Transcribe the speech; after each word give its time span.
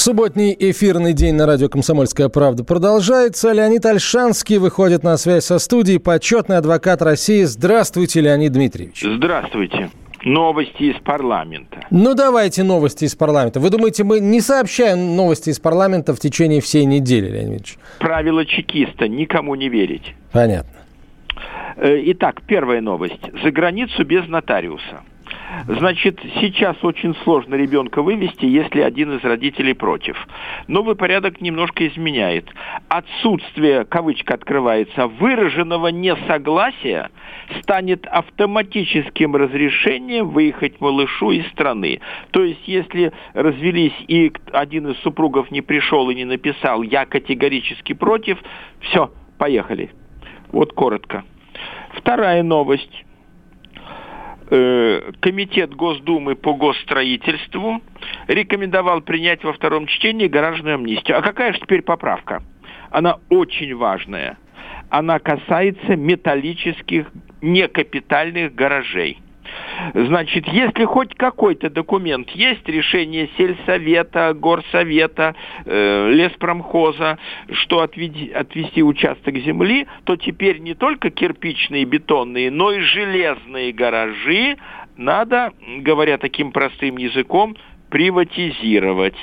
Субботний 0.00 0.56
эфирный 0.58 1.12
день 1.12 1.34
на 1.34 1.44
радио 1.44 1.68
«Комсомольская 1.68 2.30
правда» 2.30 2.64
продолжается. 2.64 3.52
Леонид 3.52 3.84
Альшанский 3.84 4.56
выходит 4.56 5.02
на 5.02 5.18
связь 5.18 5.44
со 5.44 5.58
студией. 5.58 5.98
Почетный 6.00 6.56
адвокат 6.56 7.02
России. 7.02 7.42
Здравствуйте, 7.42 8.22
Леонид 8.22 8.52
Дмитриевич. 8.52 9.02
Здравствуйте. 9.02 9.90
Новости 10.24 10.84
из 10.84 10.98
парламента. 11.02 11.80
Ну, 11.90 12.14
давайте 12.14 12.62
новости 12.62 13.04
из 13.04 13.14
парламента. 13.14 13.60
Вы 13.60 13.68
думаете, 13.68 14.04
мы 14.04 14.20
не 14.20 14.40
сообщаем 14.40 15.16
новости 15.16 15.50
из 15.50 15.60
парламента 15.60 16.14
в 16.14 16.18
течение 16.18 16.62
всей 16.62 16.86
недели, 16.86 17.26
Леонид 17.26 17.48
Дмитриевич? 17.48 17.78
Правило 17.98 18.46
чекиста– 18.46 19.06
никому 19.06 19.54
не 19.54 19.68
верить. 19.68 20.14
Понятно. 20.32 20.78
Э, 21.76 22.00
Итак, 22.12 22.40
первая 22.46 22.80
новость. 22.80 23.20
За 23.44 23.50
границу 23.50 24.02
без 24.06 24.26
нотариуса. 24.28 25.02
Значит, 25.66 26.20
сейчас 26.40 26.76
очень 26.82 27.14
сложно 27.24 27.54
ребенка 27.54 28.02
вывести, 28.02 28.46
если 28.46 28.80
один 28.80 29.16
из 29.16 29.24
родителей 29.24 29.74
против. 29.74 30.16
Новый 30.68 30.94
порядок 30.96 31.40
немножко 31.40 31.86
изменяет. 31.86 32.48
Отсутствие, 32.88 33.84
кавычка 33.84 34.34
открывается, 34.34 35.06
выраженного 35.06 35.88
несогласия 35.88 37.10
станет 37.62 38.06
автоматическим 38.06 39.36
разрешением 39.36 40.30
выехать 40.30 40.80
малышу 40.80 41.32
из 41.32 41.46
страны. 41.48 42.00
То 42.30 42.44
есть, 42.44 42.66
если 42.66 43.12
развелись 43.34 43.94
и 44.08 44.32
один 44.52 44.88
из 44.88 44.98
супругов 44.98 45.50
не 45.50 45.62
пришел 45.62 46.10
и 46.10 46.14
не 46.14 46.24
написал 46.24 46.82
«я 46.82 47.06
категорически 47.06 47.92
против», 47.92 48.38
все, 48.80 49.12
поехали. 49.38 49.90
Вот 50.52 50.72
коротко. 50.72 51.24
Вторая 51.92 52.42
новость 52.42 53.04
Комитет 54.50 55.74
Госдумы 55.74 56.34
по 56.34 56.54
госстроительству 56.54 57.80
рекомендовал 58.26 59.00
принять 59.00 59.44
во 59.44 59.52
втором 59.52 59.86
чтении 59.86 60.26
гаражную 60.26 60.74
амнистию. 60.74 61.18
А 61.18 61.22
какая 61.22 61.52
же 61.52 61.60
теперь 61.60 61.82
поправка? 61.82 62.42
Она 62.90 63.18
очень 63.28 63.74
важная. 63.76 64.38
Она 64.88 65.20
касается 65.20 65.94
металлических 65.94 67.12
некапитальных 67.40 68.54
гаражей– 68.54 69.18
Значит, 69.94 70.46
если 70.48 70.84
хоть 70.84 71.14
какой-то 71.14 71.70
документ 71.70 72.30
есть, 72.30 72.68
решение 72.68 73.28
сельсовета, 73.36 74.34
горсовета, 74.34 75.34
э, 75.64 76.10
леспромхоза, 76.12 77.18
что 77.52 77.80
отведи, 77.80 78.30
отвести 78.30 78.82
участок 78.82 79.36
земли, 79.36 79.86
то 80.04 80.16
теперь 80.16 80.58
не 80.58 80.74
только 80.74 81.10
кирпичные, 81.10 81.84
бетонные, 81.84 82.50
но 82.50 82.72
и 82.72 82.80
железные 82.80 83.72
гаражи 83.72 84.56
надо, 84.96 85.52
говоря 85.78 86.18
таким 86.18 86.52
простым 86.52 86.98
языком, 86.98 87.56
приватизировать. 87.90 89.16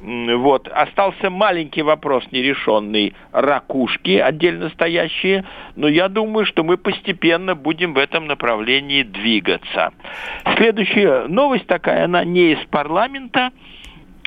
Вот. 0.00 0.68
Остался 0.68 1.30
маленький 1.30 1.82
вопрос 1.82 2.24
нерешенный. 2.30 3.14
Ракушки 3.32 4.18
отдельно 4.18 4.68
стоящие. 4.70 5.44
Но 5.76 5.88
я 5.88 6.08
думаю, 6.08 6.44
что 6.44 6.64
мы 6.64 6.76
постепенно 6.76 7.54
будем 7.54 7.94
в 7.94 7.98
этом 7.98 8.26
направлении 8.26 9.02
двигаться. 9.02 9.92
Следующая 10.56 11.26
новость 11.28 11.66
такая, 11.66 12.04
она 12.04 12.24
не 12.24 12.52
из 12.52 12.58
парламента 12.66 13.52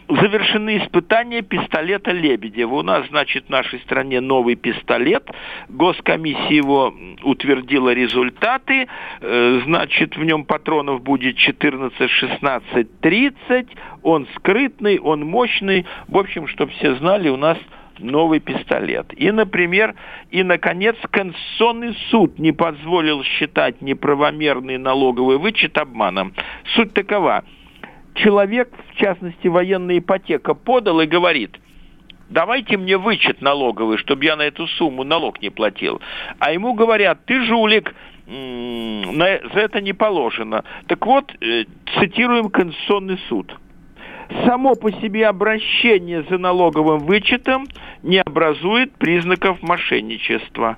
завершены 0.07 0.78
испытания 0.78 1.41
пистолета 1.41 2.12
Лебедева. 2.12 2.75
У 2.75 2.81
нас, 2.81 3.07
значит, 3.07 3.45
в 3.47 3.50
нашей 3.50 3.79
стране 3.79 4.22
новый 4.22 4.56
пистолет. 4.56 5.29
Госкомиссия 5.69 6.50
его 6.50 6.94
утвердила 7.23 7.94
результаты. 7.94 8.88
Э, 9.22 9.62
значит, 9.66 10.17
в 10.17 10.23
нем 10.23 10.45
патронов 10.45 11.01
будет 11.01 11.38
14, 11.38 12.09
16, 12.09 13.00
30. 13.00 13.67
Он 14.03 14.28
скрытный, 14.35 15.00
он 15.00 15.25
мощный. 15.25 15.85
В 16.07 16.18
общем, 16.18 16.47
чтобы 16.47 16.72
все 16.72 16.95
знали, 16.95 17.29
у 17.29 17.38
нас 17.38 17.57
новый 18.00 18.39
пистолет. 18.39 19.13
И, 19.16 19.31
например, 19.31 19.94
и, 20.31 20.44
наконец, 20.44 20.95
Конституционный 21.12 21.95
суд 22.09 22.39
не 22.39 22.51
позволил 22.51 23.23
считать 23.23 23.81
неправомерный 23.81 24.78
налоговый 24.78 25.38
вычет 25.38 25.78
обманом. 25.78 26.33
Суть 26.75 26.94
такова– 26.94 27.44
человек, 28.16 28.70
в 28.94 28.96
частности 28.96 29.48
военная 29.48 30.00
ипотека, 30.00 30.54
подал 30.54 31.02
и 31.02 31.06
говорит, 31.06 31.58
давайте 32.30 32.78
мне 32.78 32.98
вычет 32.98 33.42
налоговый, 33.42 33.98
чтобы 33.98 34.26
я 34.26 34.36
на 34.36 34.44
эту 34.44 34.68
сумму 34.68 35.04
налог 35.04 35.42
не 35.42 35.50
платил. 35.50 36.02
А 36.40 36.52
ему 36.52 36.74
говорят, 36.74 37.26
ты 37.26 37.44
жулик, 37.46 37.94
за 38.28 39.60
это 39.60 39.82
не 39.82 39.94
положено. 39.94 40.64
Так 40.88 41.06
вот, 41.06 41.32
э, 41.42 41.66
цитируем 42.00 42.50
Конституционный 42.50 43.20
суд. 43.28 43.54
Само 44.46 44.76
по 44.76 44.90
себе 44.94 45.28
обращение 45.28 46.24
за 46.30 46.38
налоговым 46.38 47.00
вычетом 47.00 47.68
не 48.02 48.20
образует 48.20 48.94
признаков 48.94 49.62
мошенничества. 49.62 50.78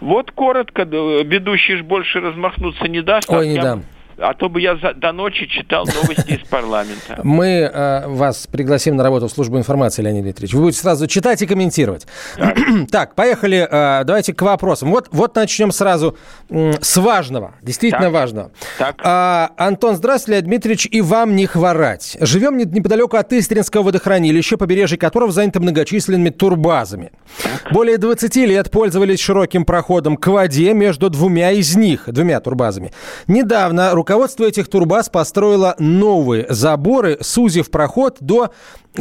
Вот 0.00 0.30
коротко, 0.30 0.84
ведущий 0.84 1.76
ж 1.76 1.82
больше 1.82 2.20
размахнуться 2.20 2.88
не 2.88 3.02
даст. 3.02 3.28
Ой, 3.30 3.48
не 3.48 3.58
дам. 3.58 3.82
А 4.18 4.32
то 4.32 4.48
бы 4.48 4.60
я 4.60 4.76
за, 4.76 4.94
до 4.94 5.12
ночи 5.12 5.46
читал 5.46 5.84
новости 5.86 6.32
из 6.32 6.48
парламента. 6.48 7.20
Мы 7.22 7.70
э, 7.70 8.06
вас 8.06 8.46
пригласим 8.46 8.96
на 8.96 9.02
работу 9.02 9.28
в 9.28 9.30
службу 9.30 9.58
информации, 9.58 10.02
Леонид 10.02 10.22
Дмитриевич. 10.22 10.54
Вы 10.54 10.62
будете 10.62 10.80
сразу 10.80 11.06
читать 11.06 11.42
и 11.42 11.46
комментировать. 11.46 12.06
Так, 12.36 12.56
так 12.90 13.14
поехали. 13.14 13.68
Э, 13.70 14.04
давайте 14.04 14.32
к 14.32 14.40
вопросам. 14.40 14.90
Вот, 14.90 15.08
вот 15.10 15.34
начнем 15.34 15.70
сразу 15.70 16.16
э, 16.48 16.72
с 16.80 16.96
важного. 16.96 17.56
Действительно 17.60 18.06
так. 18.06 18.12
важного. 18.12 18.50
Так. 18.78 18.96
А, 19.04 19.50
Антон, 19.58 19.96
здравствуйте, 19.96 20.40
Леонид 20.40 20.48
Дмитриевич, 20.48 20.88
и 20.90 21.02
вам 21.02 21.36
не 21.36 21.46
хворать. 21.46 22.16
Живем 22.20 22.56
неподалеку 22.56 23.18
от 23.18 23.32
Истринского 23.34 23.82
водохранилища, 23.82 24.56
побережье 24.56 24.96
которого 24.96 25.30
занято 25.30 25.60
многочисленными 25.60 26.30
турбазами. 26.30 27.12
Так. 27.42 27.72
Более 27.72 27.98
20 27.98 28.34
лет 28.36 28.70
пользовались 28.70 29.20
широким 29.20 29.66
проходом 29.66 30.16
к 30.16 30.26
воде 30.28 30.72
между 30.72 31.10
двумя 31.10 31.50
из 31.50 31.76
них, 31.76 32.04
двумя 32.06 32.40
турбазами. 32.40 32.92
Недавно 33.26 33.94
руководство 34.06 34.44
этих 34.44 34.68
турбаз 34.68 35.08
построило 35.08 35.74
новые 35.80 36.46
заборы, 36.48 37.18
сузив 37.22 37.70
проход 37.72 38.18
до 38.20 38.52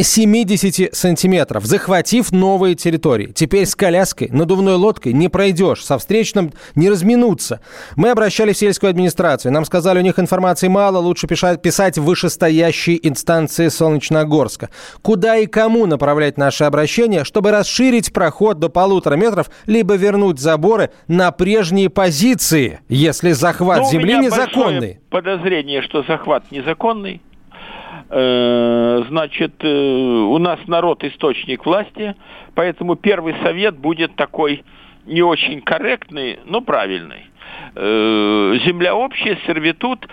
70 0.04 0.96
сантиметров, 0.96 1.66
захватив 1.66 2.32
новые 2.32 2.76
территории. 2.76 3.32
Теперь 3.34 3.66
с 3.66 3.76
коляской, 3.76 4.30
надувной 4.32 4.76
лодкой 4.76 5.14
не 5.14 5.30
пройдешь, 5.30 5.86
со 5.86 5.98
встречным 5.98 6.54
не 6.74 6.90
разминуться. 6.90 7.62
Мы 7.96 8.10
обращались 8.10 8.58
в 8.58 8.60
сельскую 8.60 8.90
администрацию. 8.90 9.52
Нам 9.52 9.64
сказали, 9.64 10.00
у 10.00 10.02
них 10.02 10.20
информации 10.20 10.68
мало, 10.68 10.98
лучше 10.98 11.28
писать, 11.28 11.62
писать 11.62 11.98
в 11.98 12.04
вышестоящие 12.04 13.08
инстанции 13.08 13.68
Солнечногорска. 13.68 14.70
Куда 15.02 15.38
и 15.38 15.46
кому 15.46 15.86
направлять 15.86 16.38
наши 16.38 16.64
обращения, 16.64 17.24
чтобы 17.24 17.52
расширить 17.52 18.12
проход 18.12 18.60
до 18.60 18.70
полутора 18.70 19.16
метров, 19.16 19.50
либо 19.66 19.96
вернуть 19.96 20.40
заборы 20.40 20.90
на 21.08 21.32
прежние 21.32 21.90
позиции, 21.90 22.80
если 22.90 23.32
захват 23.32 23.82
ну, 23.84 23.92
земли 23.92 24.18
незаконный? 24.18 24.95
Подозрение, 25.10 25.82
что 25.82 26.04
захват 26.04 26.52
незаконный. 26.52 27.22
Э, 28.10 29.04
значит, 29.10 29.54
э, 29.64 29.68
у 29.68 30.38
нас 30.38 30.60
народ 30.68 31.04
источник 31.04 31.66
власти, 31.66 32.16
поэтому 32.54 32.96
первый 32.96 33.36
совет 33.42 33.78
будет 33.78 34.16
такой 34.16 34.64
не 35.06 35.22
очень 35.22 35.62
корректный, 35.62 36.40
но 36.46 36.62
правильный. 36.62 37.30
Э, 37.76 38.58
земля 38.66 38.96
общая, 38.96 39.38
сервитут, 39.46 40.08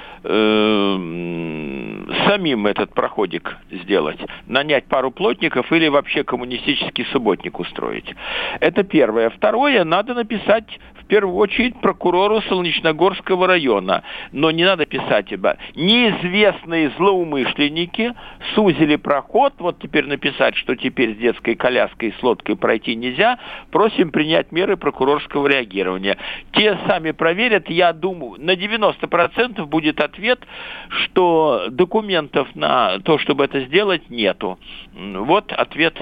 самим 2.26 2.66
этот 2.66 2.94
проходик 2.94 3.56
сделать, 3.70 4.18
нанять 4.46 4.84
пару 4.86 5.10
плотников 5.10 5.70
или 5.72 5.88
вообще 5.88 6.24
коммунистический 6.24 7.04
субботник 7.12 7.58
устроить. 7.58 8.14
Это 8.60 8.82
первое. 8.84 9.30
Второе, 9.30 9.84
надо 9.84 10.14
написать 10.14 10.78
в 10.94 11.06
первую 11.06 11.36
очередь 11.36 11.80
прокурору 11.80 12.40
Солнечногорского 12.42 13.46
района. 13.46 14.02
Но 14.32 14.50
не 14.50 14.64
надо 14.64 14.86
писать 14.86 15.32
ибо 15.32 15.56
неизвестные 15.74 16.90
злоумышленники 16.96 18.14
сузили 18.54 18.96
проход, 18.96 19.54
вот 19.58 19.78
теперь 19.80 20.06
написать, 20.06 20.56
что 20.56 20.76
теперь 20.76 21.14
с 21.14 21.18
детской 21.18 21.54
коляской 21.54 22.08
и 22.10 22.14
с 22.18 22.22
лодкой 22.22 22.56
пройти 22.56 22.94
нельзя, 22.94 23.38
просим 23.70 24.10
принять 24.10 24.52
меры 24.52 24.76
прокурорского 24.76 25.46
реагирования. 25.48 26.16
Те 26.52 26.78
сами 26.86 27.12
проверят, 27.32 27.70
я 27.70 27.94
думаю, 27.94 28.38
на 28.38 28.54
90% 28.54 29.64
будет 29.64 30.00
ответ, 30.00 30.40
что 30.88 31.68
документов 31.70 32.48
на 32.54 32.98
то, 33.00 33.18
чтобы 33.18 33.44
это 33.44 33.60
сделать, 33.60 34.10
нету. 34.10 34.58
Вот 34.92 35.50
ответ 35.50 35.94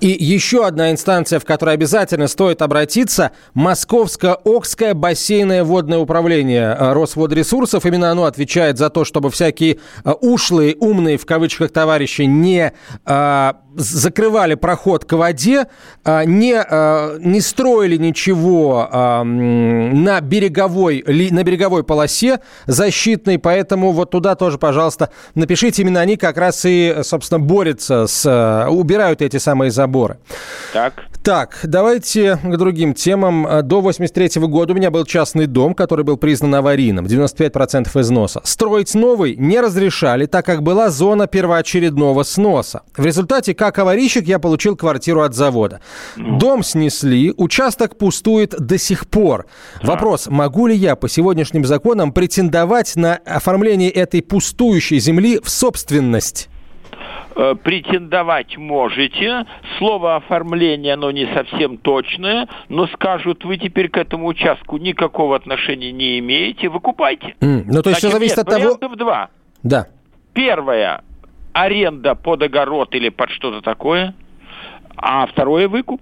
И 0.00 0.08
еще 0.08 0.66
одна 0.66 0.90
инстанция, 0.90 1.40
в 1.40 1.44
которой 1.44 1.74
обязательно 1.74 2.28
стоит 2.28 2.62
обратиться, 2.62 3.32
Московско-Окское 3.54 4.94
бассейное 4.94 5.64
водное 5.64 5.98
управление 5.98 6.76
э, 6.78 6.92
Росводресурсов. 6.92 7.84
Именно 7.84 8.10
оно 8.10 8.24
отвечает 8.24 8.78
за 8.78 8.90
то, 8.90 9.04
чтобы 9.04 9.30
всякие 9.30 9.78
э, 10.04 10.12
ушлые, 10.20 10.76
умные, 10.78 11.18
в 11.18 11.26
кавычках, 11.26 11.72
товарищи 11.72 12.22
не 12.22 12.72
э, 13.06 13.52
закрывали 13.78 14.54
проход 14.54 15.04
к 15.04 15.12
воде, 15.12 15.66
а, 16.04 16.24
не, 16.24 16.54
а, 16.58 17.16
не 17.18 17.40
строили 17.40 17.96
ничего 17.96 18.88
а, 18.90 19.22
на 19.24 20.20
береговой, 20.20 21.04
на 21.06 21.42
береговой 21.42 21.84
полосе 21.84 22.40
защитной, 22.66 23.38
поэтому 23.38 23.92
вот 23.92 24.10
туда 24.10 24.34
тоже, 24.34 24.58
пожалуйста, 24.58 25.10
напишите. 25.34 25.82
Именно 25.82 26.00
они 26.00 26.16
как 26.16 26.36
раз 26.36 26.62
и, 26.64 26.98
собственно, 27.02 27.38
борются 27.38 28.06
с... 28.06 28.66
убирают 28.68 29.22
эти 29.22 29.36
самые 29.48 29.70
заборы. 29.70 30.18
Так. 30.72 31.04
Так, 31.22 31.60
давайте 31.62 32.38
к 32.42 32.56
другим 32.56 32.94
темам. 32.94 33.46
До 33.62 33.80
83 33.80 34.40
года 34.46 34.72
у 34.72 34.76
меня 34.76 34.90
был 34.90 35.04
частный 35.04 35.46
дом, 35.46 35.74
который 35.74 36.04
был 36.04 36.16
признан 36.16 36.54
аварийным, 36.54 37.06
95% 37.06 38.00
износа. 38.00 38.40
Строить 38.44 38.94
новый 38.94 39.36
не 39.36 39.60
разрешали, 39.60 40.26
так 40.26 40.44
как 40.46 40.62
была 40.62 40.90
зона 40.90 41.26
первоочередного 41.26 42.22
сноса. 42.24 42.82
В 42.96 43.04
результате, 43.04 43.54
как 43.54 43.68
как 43.68 43.80
аварийщик 43.80 44.26
я 44.26 44.38
получил 44.38 44.76
квартиру 44.76 45.20
от 45.20 45.34
завода. 45.34 45.80
Дом 46.16 46.64
снесли, 46.64 47.34
участок 47.36 47.98
пустует 47.98 48.54
до 48.58 48.78
сих 48.78 49.06
пор. 49.06 49.44
Вопрос, 49.82 50.26
могу 50.28 50.68
ли 50.68 50.74
я 50.74 50.96
по 50.96 51.06
сегодняшним 51.06 51.66
законам 51.66 52.12
претендовать 52.12 52.96
на 52.96 53.16
оформление 53.26 53.90
этой 53.90 54.22
пустующей 54.22 55.00
земли 55.00 55.38
в 55.44 55.50
собственность? 55.50 56.48
Э, 57.40 57.54
претендовать 57.54 58.56
можете. 58.56 59.46
Слово 59.78 60.16
оформление, 60.16 60.94
оно 60.94 61.12
не 61.12 61.24
совсем 61.32 61.78
точное, 61.78 62.48
но 62.68 62.88
скажут, 62.88 63.44
вы 63.44 63.58
теперь 63.58 63.88
к 63.88 63.96
этому 63.96 64.26
участку 64.26 64.76
никакого 64.76 65.36
отношения 65.36 65.92
не 65.92 66.18
имеете, 66.18 66.68
выкупайте. 66.68 67.36
Mm, 67.40 67.62
ну, 67.66 67.82
то 67.82 67.90
есть 67.90 68.00
Значит, 68.00 68.08
все 68.08 68.10
зависит 68.10 68.36
нет, 68.38 68.48
от 68.48 68.80
того... 68.80 68.96
два. 68.96 69.28
Да. 69.62 69.86
Первое, 70.34 71.04
аренда 71.52 72.16
под 72.16 72.42
огород 72.42 72.92
или 72.96 73.08
под 73.08 73.30
что-то 73.30 73.60
такое, 73.60 74.16
а 74.96 75.24
второе 75.28 75.68
выкуп. 75.68 76.00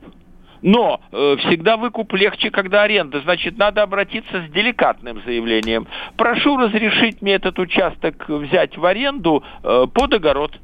Но 0.62 1.02
э, 1.12 1.36
всегда 1.40 1.76
выкуп 1.76 2.14
легче, 2.14 2.50
когда 2.50 2.82
аренда. 2.82 3.20
Значит, 3.20 3.58
надо 3.58 3.82
обратиться 3.82 4.46
с 4.48 4.50
деликатным 4.52 5.20
заявлением. 5.26 5.86
Прошу 6.16 6.56
разрешить 6.56 7.20
мне 7.20 7.34
этот 7.34 7.58
участок 7.58 8.26
взять 8.26 8.78
в 8.78 8.86
аренду 8.86 9.44
э, 9.62 9.86
под 9.92 10.14
огород. 10.14 10.58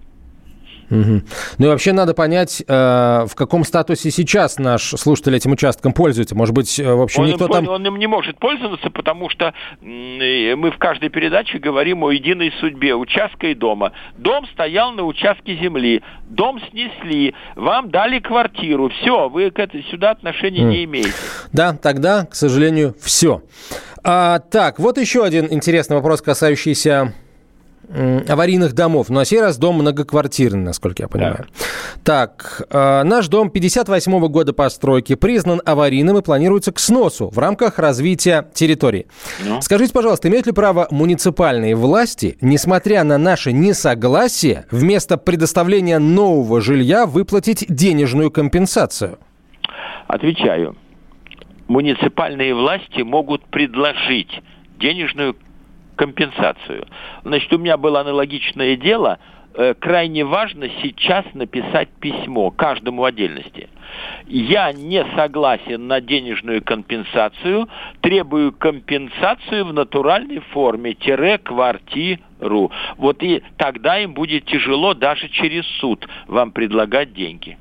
Угу. 0.92 1.22
Ну 1.58 1.66
и 1.66 1.68
вообще 1.68 1.92
надо 1.92 2.12
понять, 2.12 2.62
э, 2.66 3.26
в 3.26 3.34
каком 3.34 3.64
статусе 3.64 4.10
сейчас 4.10 4.58
наш 4.58 4.82
слушатель 4.82 5.34
этим 5.34 5.52
участком 5.52 5.92
пользуется. 5.92 6.34
Может 6.34 6.54
быть, 6.54 6.78
э, 6.78 6.92
в 6.92 7.00
общем, 7.00 7.22
он 7.22 7.28
никто 7.28 7.46
им, 7.46 7.52
там... 7.52 7.68
Он 7.68 7.86
им 7.86 7.96
не 7.96 8.06
может 8.06 8.38
пользоваться, 8.38 8.90
потому 8.90 9.30
что 9.30 9.54
мы 9.80 10.70
в 10.70 10.78
каждой 10.78 11.08
передаче 11.08 11.58
говорим 11.58 12.04
о 12.04 12.10
единой 12.10 12.52
судьбе 12.60 12.94
участка 12.94 13.48
и 13.48 13.54
дома. 13.54 13.92
Дом 14.18 14.46
стоял 14.52 14.92
на 14.92 15.04
участке 15.04 15.56
земли, 15.56 16.02
дом 16.28 16.60
снесли, 16.70 17.34
вам 17.56 17.90
дали 17.90 18.18
квартиру, 18.18 18.90
все, 18.90 19.28
вы 19.28 19.50
к 19.50 19.58
этой 19.58 19.82
сюда 19.84 20.10
отношения 20.10 20.62
mm. 20.62 20.68
не 20.68 20.84
имеете. 20.84 21.12
Да, 21.52 21.72
тогда, 21.74 22.26
к 22.26 22.34
сожалению, 22.34 22.94
все. 23.00 23.42
А, 24.04 24.40
так, 24.40 24.78
вот 24.78 24.98
еще 24.98 25.24
один 25.24 25.46
интересный 25.50 25.96
вопрос, 25.96 26.20
касающийся 26.22 27.14
аварийных 28.28 28.72
домов. 28.72 29.08
Но 29.08 29.20
на 29.20 29.24
сей 29.24 29.40
раз 29.40 29.58
дом 29.58 29.76
многоквартирный, 29.76 30.62
насколько 30.62 31.02
я 31.02 31.08
понимаю. 31.08 31.46
Так, 32.04 32.66
э, 32.70 33.02
наш 33.04 33.28
дом 33.28 33.50
58 33.50 34.18
-го 34.18 34.28
года 34.28 34.52
постройки 34.52 35.14
признан 35.14 35.60
аварийным 35.64 36.18
и 36.18 36.22
планируется 36.22 36.72
к 36.72 36.78
сносу 36.78 37.28
в 37.28 37.38
рамках 37.38 37.78
развития 37.78 38.48
территории. 38.54 39.06
Ну? 39.44 39.60
Скажите, 39.60 39.92
пожалуйста, 39.92 40.28
имеют 40.28 40.46
ли 40.46 40.52
право 40.52 40.88
муниципальные 40.90 41.76
власти, 41.76 42.36
несмотря 42.40 43.04
на 43.04 43.18
наше 43.18 43.52
несогласие, 43.52 44.66
вместо 44.70 45.16
предоставления 45.16 45.98
нового 45.98 46.60
жилья 46.60 47.06
выплатить 47.06 47.66
денежную 47.68 48.30
компенсацию? 48.30 49.18
Отвечаю. 50.08 50.76
Муниципальные 51.68 52.54
власти 52.54 53.02
могут 53.02 53.44
предложить 53.46 54.42
денежную 54.78 55.34
компенсацию. 55.34 55.51
Значит, 57.24 57.52
у 57.52 57.58
меня 57.58 57.76
было 57.76 58.00
аналогичное 58.00 58.76
дело. 58.76 59.18
Э, 59.54 59.74
крайне 59.74 60.24
важно 60.24 60.68
сейчас 60.82 61.26
написать 61.34 61.88
письмо 62.00 62.50
каждому 62.50 63.04
отдельности. 63.04 63.68
Я 64.26 64.72
не 64.72 65.04
согласен 65.14 65.86
на 65.86 66.00
денежную 66.00 66.62
компенсацию, 66.62 67.68
требую 68.00 68.52
компенсацию 68.52 69.66
в 69.66 69.72
натуральной 69.74 70.38
форме, 70.38 70.94
тире 70.94 71.36
квартиру. 71.36 72.72
Вот 72.96 73.22
и 73.22 73.42
тогда 73.58 73.98
им 74.00 74.14
будет 74.14 74.46
тяжело 74.46 74.94
даже 74.94 75.28
через 75.28 75.66
суд 75.80 76.08
вам 76.26 76.52
предлагать 76.52 77.12
деньги. 77.12 77.58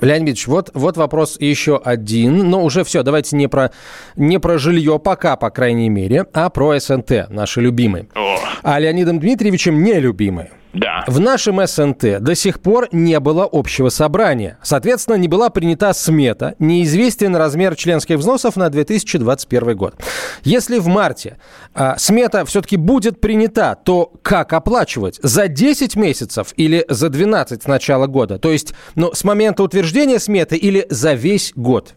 Леонид 0.00 0.28
Ильич, 0.28 0.46
вот, 0.46 0.70
вот 0.74 0.96
вопрос 0.96 1.36
еще 1.40 1.80
один. 1.82 2.50
Но 2.50 2.64
уже 2.64 2.84
все, 2.84 3.02
давайте 3.02 3.36
не 3.36 3.48
про, 3.48 3.70
не 4.16 4.38
про 4.38 4.58
жилье 4.58 4.98
пока, 4.98 5.36
по 5.36 5.50
крайней 5.50 5.88
мере, 5.88 6.26
а 6.32 6.50
про 6.50 6.78
СНТ, 6.78 7.28
наши 7.30 7.60
любимые. 7.60 8.08
О. 8.14 8.36
А 8.62 8.78
Леонидом 8.78 9.20
Дмитриевичем 9.20 9.82
нелюбимые. 9.82 10.50
Да. 10.74 11.04
В 11.06 11.20
нашем 11.20 11.64
СНТ 11.64 12.20
до 12.20 12.34
сих 12.34 12.60
пор 12.60 12.88
не 12.90 13.20
было 13.20 13.48
общего 13.50 13.90
собрания. 13.90 14.58
Соответственно, 14.62 15.14
не 15.14 15.28
была 15.28 15.48
принята 15.48 15.92
смета, 15.92 16.56
неизвестен 16.58 17.36
размер 17.36 17.76
членских 17.76 18.16
взносов 18.16 18.56
на 18.56 18.68
2021 18.70 19.76
год. 19.76 19.94
Если 20.42 20.78
в 20.78 20.88
марте 20.88 21.38
а, 21.74 21.96
смета 21.96 22.44
все-таки 22.44 22.76
будет 22.76 23.20
принята, 23.20 23.76
то 23.76 24.12
как 24.22 24.52
оплачивать? 24.52 25.20
За 25.22 25.46
10 25.46 25.94
месяцев 25.94 26.52
или 26.56 26.84
за 26.88 27.08
12 27.08 27.62
с 27.62 27.66
начала 27.66 28.06
года? 28.06 28.38
То 28.38 28.50
есть 28.50 28.74
ну, 28.96 29.12
с 29.12 29.22
момента 29.22 29.62
утверждения 29.62 30.18
сметы 30.18 30.56
или 30.56 30.86
за 30.90 31.14
весь 31.14 31.52
год? 31.54 31.94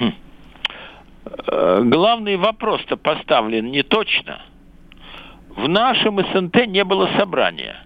Хм. 0.00 0.12
Э, 1.52 1.82
главный 1.84 2.36
вопрос-то 2.36 2.96
поставлен 2.96 3.70
не 3.70 3.84
точно– 3.84 4.42
в 5.56 5.68
нашем 5.68 6.20
СНТ 6.20 6.66
не 6.66 6.84
было 6.84 7.08
собрания. 7.18 7.76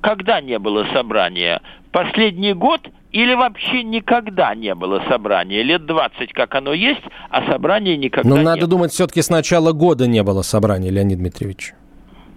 Когда 0.00 0.40
не 0.40 0.58
было 0.58 0.86
собрания? 0.92 1.60
Последний 1.92 2.54
год 2.54 2.80
или 3.12 3.34
вообще 3.34 3.82
никогда 3.84 4.54
не 4.54 4.74
было 4.74 5.02
собрания? 5.08 5.62
Лет 5.62 5.86
20, 5.86 6.32
как 6.32 6.54
оно 6.54 6.72
есть, 6.72 7.02
а 7.30 7.46
собрания 7.50 7.96
никогда 7.96 8.28
Но 8.28 8.38
не 8.38 8.44
надо 8.44 8.62
было. 8.62 8.70
думать, 8.70 8.92
все-таки 8.92 9.20
с 9.22 9.28
начала 9.30 9.72
года 9.72 10.06
не 10.06 10.22
было 10.22 10.42
собрания, 10.42 10.90
Леонид 10.90 11.18
Дмитриевич. 11.18 11.74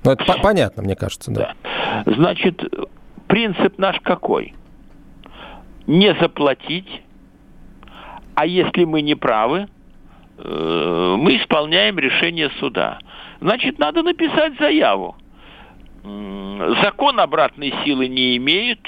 Ну, 0.04 0.12
это 0.12 0.24
понятно, 0.42 0.84
мне 0.84 0.96
кажется, 0.96 1.32
да. 1.32 1.56
да. 1.64 2.14
Значит, 2.14 2.62
принцип 3.28 3.80
наш 3.80 4.00
какой? 4.02 4.54
Не 5.88 6.14
заплатить, 6.20 7.02
а 8.36 8.46
если 8.46 8.84
мы 8.84 9.02
не 9.02 9.16
правы, 9.16 9.68
э, 10.38 11.16
мы 11.18 11.38
исполняем 11.38 11.98
решение 11.98 12.52
суда. 12.60 13.00
Значит, 13.46 13.78
надо 13.78 14.02
написать 14.02 14.58
заяву. 14.58 15.16
Закон 16.82 17.20
обратной 17.20 17.72
силы 17.84 18.08
не 18.08 18.38
имеет, 18.38 18.80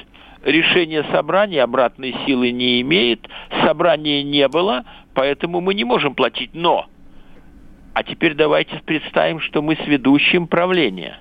решение 0.43 1.03
собрания 1.11 1.61
обратной 1.61 2.15
силы 2.25 2.49
не 2.49 2.81
имеет, 2.81 3.29
собрания 3.63 4.23
не 4.23 4.47
было, 4.47 4.83
поэтому 5.13 5.61
мы 5.61 5.75
не 5.75 5.83
можем 5.83 6.15
платить. 6.15 6.49
Но, 6.55 6.87
а 7.93 8.01
теперь 8.01 8.33
давайте 8.33 8.81
представим, 8.83 9.41
что 9.41 9.61
мы 9.61 9.75
с 9.75 9.85
ведущим 9.85 10.47
правления. 10.47 11.19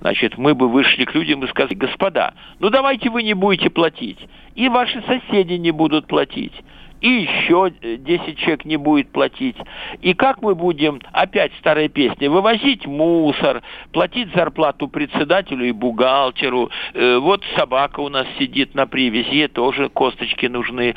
Значит, 0.00 0.38
мы 0.38 0.54
бы 0.54 0.66
вышли 0.66 1.04
к 1.04 1.14
людям 1.14 1.44
и 1.44 1.48
сказали, 1.48 1.74
господа, 1.74 2.32
ну 2.58 2.70
давайте 2.70 3.10
вы 3.10 3.22
не 3.22 3.34
будете 3.34 3.68
платить, 3.68 4.18
и 4.54 4.70
ваши 4.70 5.02
соседи 5.02 5.54
не 5.54 5.72
будут 5.72 6.06
платить 6.06 6.54
и 7.02 7.08
еще 7.08 7.72
10 7.82 8.38
человек 8.38 8.64
не 8.64 8.76
будет 8.76 9.10
платить. 9.10 9.56
И 10.00 10.14
как 10.14 10.40
мы 10.40 10.54
будем, 10.54 11.00
опять 11.12 11.50
старая 11.58 11.88
песня, 11.88 12.30
вывозить 12.30 12.86
мусор, 12.86 13.62
платить 13.92 14.32
зарплату 14.34 14.86
председателю 14.86 15.66
и 15.66 15.72
бухгалтеру. 15.72 16.70
Э, 16.94 17.18
вот 17.18 17.42
собака 17.56 18.00
у 18.00 18.08
нас 18.08 18.26
сидит 18.38 18.76
на 18.76 18.86
привязи, 18.86 19.48
тоже 19.48 19.88
косточки 19.88 20.46
нужны. 20.46 20.94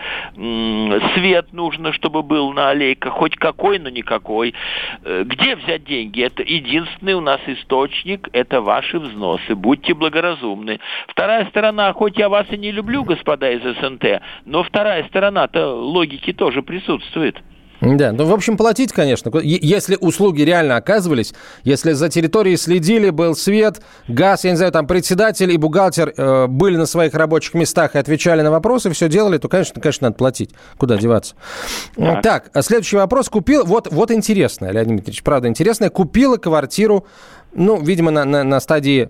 Свет 1.16 1.52
нужно, 1.54 1.92
чтобы 1.92 2.22
был 2.22 2.54
на 2.54 2.70
аллейках, 2.70 3.14
хоть 3.14 3.36
какой, 3.36 3.80
но 3.80 3.90
никакой. 3.90 4.54
Э, 5.04 5.24
где 5.26 5.56
взять 5.56 5.86
деньги? 5.86 6.22
Это 6.22 6.44
единственный 6.44 7.16
у 7.16 7.22
нас 7.22 7.40
источник, 7.48 8.30
это 8.32 8.62
ваши 8.62 9.00
взносы. 9.00 9.56
Будьте 9.56 9.96
благоразумны. 9.96 10.80
Вторая 11.08 11.46
сторона, 11.48 11.92
хоть 11.94 12.20
я 12.20 12.30
вас 12.30 12.46
и 12.52 12.58
не 12.58 12.72
люблю, 12.72 13.04
господа 13.04 13.50
из 13.50 13.64
СНТ, 13.80 14.22
но 14.46 14.62
вторая 14.62 15.04
сторона-то 15.06 15.74
логики 15.96 16.34
тоже 16.34 16.62
присутствует. 16.62 17.36
Да, 17.82 18.12
ну, 18.14 18.26
в 18.26 18.34
общем, 18.34 18.58
платить, 18.58 18.92
конечно. 18.94 19.32
Если 19.42 19.98
услуги 20.00 20.42
реально 20.42 20.78
оказывались, 20.78 21.34
если 21.64 21.92
за 21.92 22.10
территорией 22.10 22.58
следили, 22.58 23.10
был 23.10 23.36
свет, 23.36 23.82
газ, 24.08 24.44
я 24.44 24.52
не 24.52 24.58
знаю, 24.58 24.72
там 24.72 24.88
председатель 24.88 25.52
и 25.52 25.58
бухгалтер 25.58 26.14
э, 26.16 26.48
были 26.48 26.78
на 26.78 26.86
своих 26.86 27.14
рабочих 27.14 27.54
местах 27.54 27.96
и 27.96 27.98
отвечали 27.98 28.42
на 28.42 28.52
вопросы, 28.52 28.90
все 28.92 29.10
делали, 29.10 29.38
то, 29.38 29.50
конечно, 29.50 29.80
конечно, 29.82 30.08
надо 30.08 30.18
платить. 30.18 30.52
Куда 30.78 30.98
деваться? 30.98 31.36
Так, 31.96 32.50
так 32.50 32.64
следующий 32.64 32.96
вопрос. 32.96 33.30
Купил, 33.30 33.66
вот, 33.66 33.92
вот 33.92 34.10
интересное, 34.10 34.72
Леонид 34.72 34.90
Дмитриевич, 34.90 35.24
правда 35.24 35.48
интересное. 35.48 35.90
Купила 35.90 36.38
квартиру, 36.38 37.06
ну, 37.54 37.82
видимо, 37.82 38.10
на, 38.12 38.26
на, 38.26 38.44
на 38.44 38.60
стадии 38.60 39.10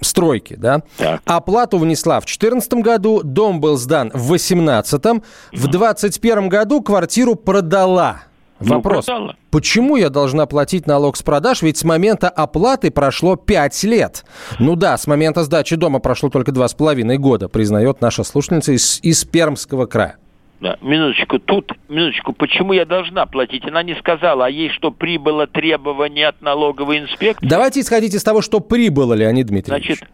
стройки, 0.00 0.54
да? 0.54 0.82
Так. 0.96 1.20
Оплату 1.24 1.78
внесла 1.78 2.20
в 2.20 2.24
2014 2.24 2.74
году, 2.74 3.22
дом 3.22 3.60
был 3.60 3.76
сдан 3.76 4.10
в 4.14 4.26
2018, 4.28 5.04
в 5.52 5.66
2021 5.68 6.48
году 6.48 6.82
квартиру 6.82 7.34
продала. 7.34 8.22
Ну, 8.58 8.76
Вопрос, 8.76 9.04
продала. 9.04 9.36
почему 9.50 9.96
я 9.96 10.08
должна 10.08 10.46
платить 10.46 10.86
налог 10.86 11.16
с 11.16 11.22
продаж, 11.22 11.60
ведь 11.60 11.76
с 11.76 11.84
момента 11.84 12.30
оплаты 12.30 12.90
прошло 12.90 13.36
5 13.36 13.84
лет? 13.84 14.24
Ну 14.58 14.76
да, 14.76 14.96
с 14.96 15.06
момента 15.06 15.44
сдачи 15.44 15.76
дома 15.76 15.98
прошло 15.98 16.30
только 16.30 16.52
2,5 16.52 17.16
года, 17.16 17.48
признает 17.48 18.00
наша 18.00 18.24
слушательница 18.24 18.72
из, 18.72 18.98
из 19.02 19.24
Пермского 19.24 19.84
края. 19.86 20.16
Да, 20.60 20.78
минуточку, 20.80 21.38
тут, 21.38 21.72
минуточку, 21.88 22.32
почему 22.32 22.72
я 22.72 22.86
должна 22.86 23.26
платить? 23.26 23.66
Она 23.66 23.82
не 23.82 23.94
сказала, 23.96 24.46
а 24.46 24.50
ей 24.50 24.70
что, 24.70 24.90
прибыло 24.90 25.46
требование 25.46 26.28
от 26.28 26.40
налоговой 26.40 26.98
инспекции? 27.00 27.46
Давайте 27.46 27.80
исходить 27.80 28.14
из 28.14 28.24
того, 28.24 28.40
что 28.40 28.60
прибыло, 28.60 29.12
Леонид 29.12 29.48
Дмитриевич. 29.48 29.86
Значит, 29.86 30.08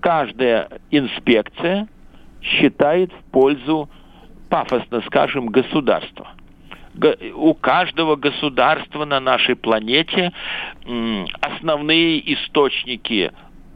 каждая 0.00 0.68
инспекция 0.90 1.86
считает 2.40 3.12
в 3.12 3.30
пользу, 3.30 3.90
пафосно 4.48 5.02
скажем, 5.06 5.46
государства. 5.46 6.28
У 7.34 7.52
каждого 7.52 8.16
государства 8.16 9.04
на 9.04 9.20
нашей 9.20 9.56
планете 9.56 10.32
основные 11.40 12.32
источники 12.32 13.32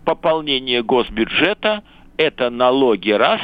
пополнения 0.06 0.82
госбюджета– 0.82 1.82
это 2.16 2.48
налоги 2.48 3.10
раз, 3.10 3.40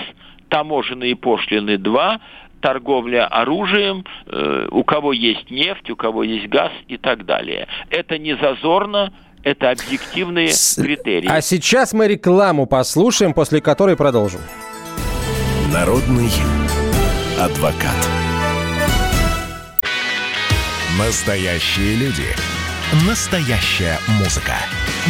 таможенные 0.49 1.14
пошлины 1.14 1.76
два– 1.76 2.21
торговля 2.64 3.26
оружием, 3.26 4.06
э, 4.26 4.68
у 4.71 4.85
кого 4.85 5.12
есть 5.12 5.50
нефть, 5.50 5.90
у 5.90 5.97
кого 5.97 6.23
есть 6.23 6.49
газ 6.49 6.73
и 6.88 6.97
так 6.97 7.26
далее. 7.26 7.68
Это 7.90 8.16
не 8.16 8.35
зазорно, 8.38 9.12
это 9.42 9.71
объективные 9.71 10.49
С... 10.49 10.80
критерии. 10.83 11.28
А 11.30 11.42
сейчас 11.42 11.92
мы 11.92 12.09
рекламу 12.09 12.64
послушаем, 12.66 13.35
после 13.35 13.61
которой 13.61 13.99
продолжим. 13.99 14.40
Народный 15.75 16.30
адвокат. 17.38 18.09
Настоящие 20.99 21.97
люди. 21.97 22.30
Настоящая 23.06 23.99
музыка. 24.21 24.54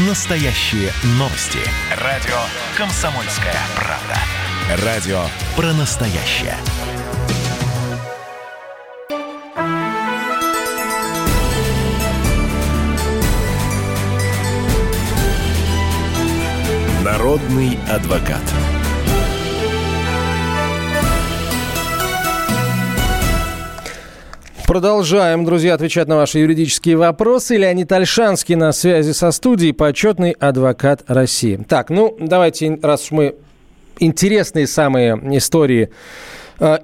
Настоящие 0.08 0.90
новости. 1.20 1.60
Радио 2.02 2.40
«Комсомольская 2.76 3.54
правда». 3.76 4.84
Радио 4.84 5.20
про 5.54 5.72
настоящее. 5.74 6.56
Народный 17.16 17.78
адвокат. 17.88 18.42
Продолжаем, 24.66 25.44
друзья, 25.44 25.74
отвечать 25.74 26.08
на 26.08 26.16
ваши 26.16 26.40
юридические 26.40 26.96
вопросы. 26.96 27.56
Леонид 27.56 27.92
Альшанский 27.92 28.56
на 28.56 28.72
связи 28.72 29.12
со 29.12 29.30
студией, 29.30 29.72
почетный 29.72 30.32
адвокат 30.32 31.04
России. 31.06 31.64
Так, 31.68 31.88
ну, 31.88 32.16
давайте, 32.18 32.80
раз 32.82 33.04
уж 33.04 33.10
мы 33.12 33.36
интересные 34.00 34.66
самые 34.66 35.14
истории 35.36 35.90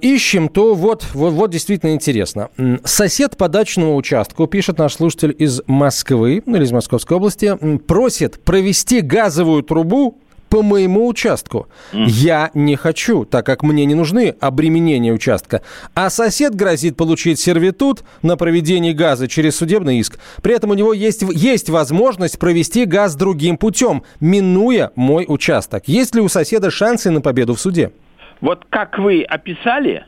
ищем, 0.01 0.49
то 0.49 0.73
вот, 0.73 1.05
вот, 1.13 1.33
вот 1.33 1.51
действительно 1.51 1.93
интересно. 1.93 2.49
Сосед 2.83 3.37
по 3.37 3.47
дачному 3.47 3.95
участку, 3.95 4.47
пишет 4.47 4.77
наш 4.77 4.93
слушатель 4.93 5.35
из 5.37 5.61
Москвы, 5.67 6.43
ну 6.45 6.57
или 6.57 6.63
из 6.63 6.71
Московской 6.71 7.17
области, 7.17 7.57
просит 7.87 8.43
провести 8.43 9.01
газовую 9.01 9.63
трубу 9.63 10.17
по 10.51 10.61
моему 10.61 11.07
участку. 11.07 11.67
Mm. 11.93 12.05
Я 12.09 12.51
не 12.53 12.75
хочу, 12.75 13.23
так 13.23 13.45
как 13.45 13.63
мне 13.63 13.85
не 13.85 13.95
нужны 13.95 14.35
обременения 14.41 15.13
участка. 15.13 15.61
А 15.95 16.09
сосед 16.09 16.55
грозит 16.55 16.97
получить 16.97 17.39
сервитут 17.39 18.03
на 18.21 18.35
проведение 18.35 18.93
газа 18.93 19.29
через 19.29 19.55
судебный 19.55 19.99
иск. 19.99 20.19
При 20.41 20.53
этом 20.53 20.71
у 20.71 20.73
него 20.73 20.91
есть, 20.91 21.23
есть 21.33 21.69
возможность 21.69 22.37
провести 22.37 22.83
газ 22.83 23.15
другим 23.15 23.55
путем, 23.55 24.03
минуя 24.19 24.91
мой 24.95 25.23
участок. 25.25 25.87
Есть 25.87 26.15
ли 26.15 26.21
у 26.21 26.27
соседа 26.27 26.69
шансы 26.69 27.11
на 27.11 27.21
победу 27.21 27.55
в 27.55 27.61
суде? 27.61 27.93
Вот 28.41 28.65
как 28.69 28.97
вы 28.97 29.21
описали, 29.23 30.05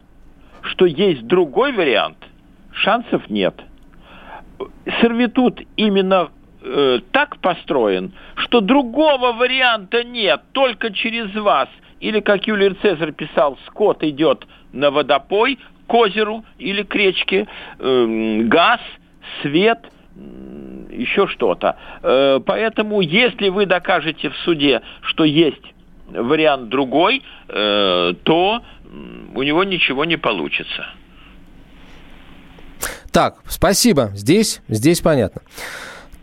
что 0.63 0.85
есть 0.85 1.25
другой 1.27 1.71
вариант, 1.71 2.17
шансов 2.71 3.29
нет. 3.29 3.53
Сервитут 5.01 5.61
именно 5.77 6.29
э, 6.61 6.99
так 7.11 7.37
построен, 7.37 8.13
что 8.35 8.59
другого 8.59 9.33
варианта 9.33 10.03
нет, 10.03 10.41
только 10.51 10.91
через 10.91 11.33
вас. 11.35 11.69
Или, 11.99 12.19
как 12.19 12.47
Юлий 12.47 12.73
Цезарь 12.81 13.13
писал, 13.13 13.57
скот 13.67 14.03
идет 14.03 14.45
на 14.71 14.89
водопой 14.89 15.59
к 15.87 15.93
озеру 15.93 16.43
или 16.57 16.81
к 16.81 16.95
речке, 16.95 17.47
э, 17.79 18.41
газ, 18.45 18.79
свет, 19.41 19.79
еще 20.89 21.27
что-то. 21.27 21.77
Э, 22.01 22.39
поэтому, 22.45 23.01
если 23.01 23.49
вы 23.49 23.65
докажете 23.65 24.29
в 24.29 24.37
суде, 24.37 24.81
что 25.01 25.23
есть 25.23 25.72
вариант 26.13 26.69
другой, 26.69 27.23
э, 27.47 28.13
то 28.23 28.63
у 29.35 29.43
него 29.43 29.63
ничего 29.63 30.05
не 30.05 30.17
получится. 30.17 30.85
Так, 33.11 33.41
спасибо. 33.47 34.11
Здесь, 34.15 34.61
здесь 34.67 35.01
понятно. 35.01 35.41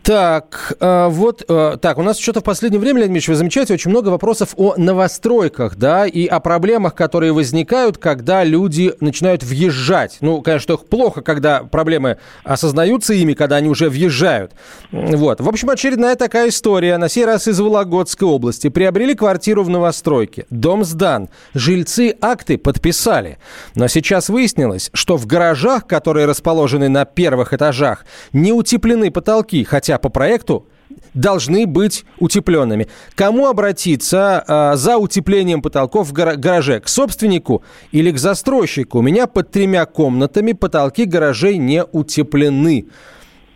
Так, 0.03 0.73
э, 0.79 1.07
вот, 1.09 1.43
э, 1.47 1.77
так, 1.79 1.99
у 1.99 2.01
нас 2.01 2.17
что-то 2.17 2.39
в 2.39 2.43
последнее 2.43 2.79
время, 2.79 2.99
Леонид 3.01 3.13
Ильич, 3.13 3.27
вы 3.27 3.35
замечаете, 3.35 3.75
очень 3.75 3.91
много 3.91 4.09
вопросов 4.09 4.53
о 4.57 4.73
новостройках, 4.75 5.75
да, 5.75 6.07
и 6.07 6.25
о 6.25 6.39
проблемах, 6.39 6.95
которые 6.95 7.33
возникают, 7.33 7.99
когда 7.99 8.43
люди 8.43 8.93
начинают 8.99 9.43
въезжать. 9.43 10.17
Ну, 10.21 10.41
конечно, 10.41 10.77
плохо, 10.77 11.21
когда 11.21 11.63
проблемы 11.63 12.17
осознаются 12.43 13.13
ими, 13.13 13.33
когда 13.33 13.57
они 13.57 13.69
уже 13.69 13.89
въезжают. 13.89 14.53
Вот. 14.91 15.39
В 15.39 15.47
общем, 15.47 15.69
очередная 15.69 16.15
такая 16.15 16.49
история, 16.49 16.97
на 16.97 17.07
сей 17.07 17.25
раз 17.25 17.47
из 17.47 17.59
Вологодской 17.59 18.27
области. 18.27 18.69
Приобрели 18.69 19.13
квартиру 19.13 19.63
в 19.63 19.69
новостройке. 19.69 20.47
Дом 20.49 20.83
сдан. 20.83 21.29
Жильцы 21.53 22.15
акты 22.21 22.57
подписали. 22.57 23.37
Но 23.75 23.87
сейчас 23.87 24.29
выяснилось, 24.29 24.89
что 24.93 25.17
в 25.17 25.27
гаражах, 25.27 25.85
которые 25.85 26.25
расположены 26.25 26.89
на 26.89 27.05
первых 27.05 27.53
этажах, 27.53 28.05
не 28.33 28.51
утеплены 28.51 29.11
потолки, 29.11 29.63
хотя 29.63 29.90
хотя 29.91 29.99
по 29.99 30.09
проекту 30.09 30.67
должны 31.13 31.65
быть 31.67 32.05
утепленными. 32.19 32.87
Кому 33.15 33.47
обратиться 33.47 34.43
э, 34.47 34.75
за 34.75 34.97
утеплением 34.97 35.61
потолков 35.61 36.07
в 36.07 36.13
гараже? 36.13 36.79
К 36.79 36.87
собственнику 36.87 37.63
или 37.91 38.11
к 38.11 38.17
застройщику? 38.17 38.99
У 38.99 39.01
меня 39.01 39.27
под 39.27 39.51
тремя 39.51 39.85
комнатами 39.85 40.53
потолки 40.53 41.05
гаражей 41.05 41.57
не 41.57 41.83
утеплены. 41.83 42.85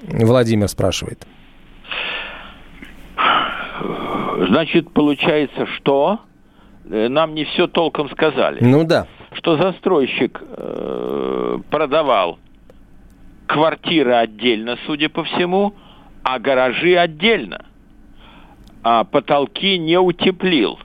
Владимир 0.02 0.68
спрашивает. 0.68 1.26
Значит, 4.50 4.92
получается, 4.92 5.66
что 5.78 6.20
э, 6.90 7.08
нам 7.08 7.34
не 7.34 7.46
все 7.46 7.68
толком 7.68 8.10
сказали. 8.10 8.60
Ну 8.62 8.84
да. 8.84 9.08
Что 9.34 9.58
застройщик 9.58 10.42
э, 10.42 11.60
продавал 11.70 12.40
квартиры 13.48 14.14
отдельно, 14.16 14.78
судя 14.86 15.10
по 15.10 15.24
всему, 15.24 15.74
а 16.26 16.40
гаражи 16.40 16.96
отдельно. 16.96 17.66
А 18.82 19.04
потолки 19.04 19.78
не 19.78 20.00
утеплил. 20.00 20.80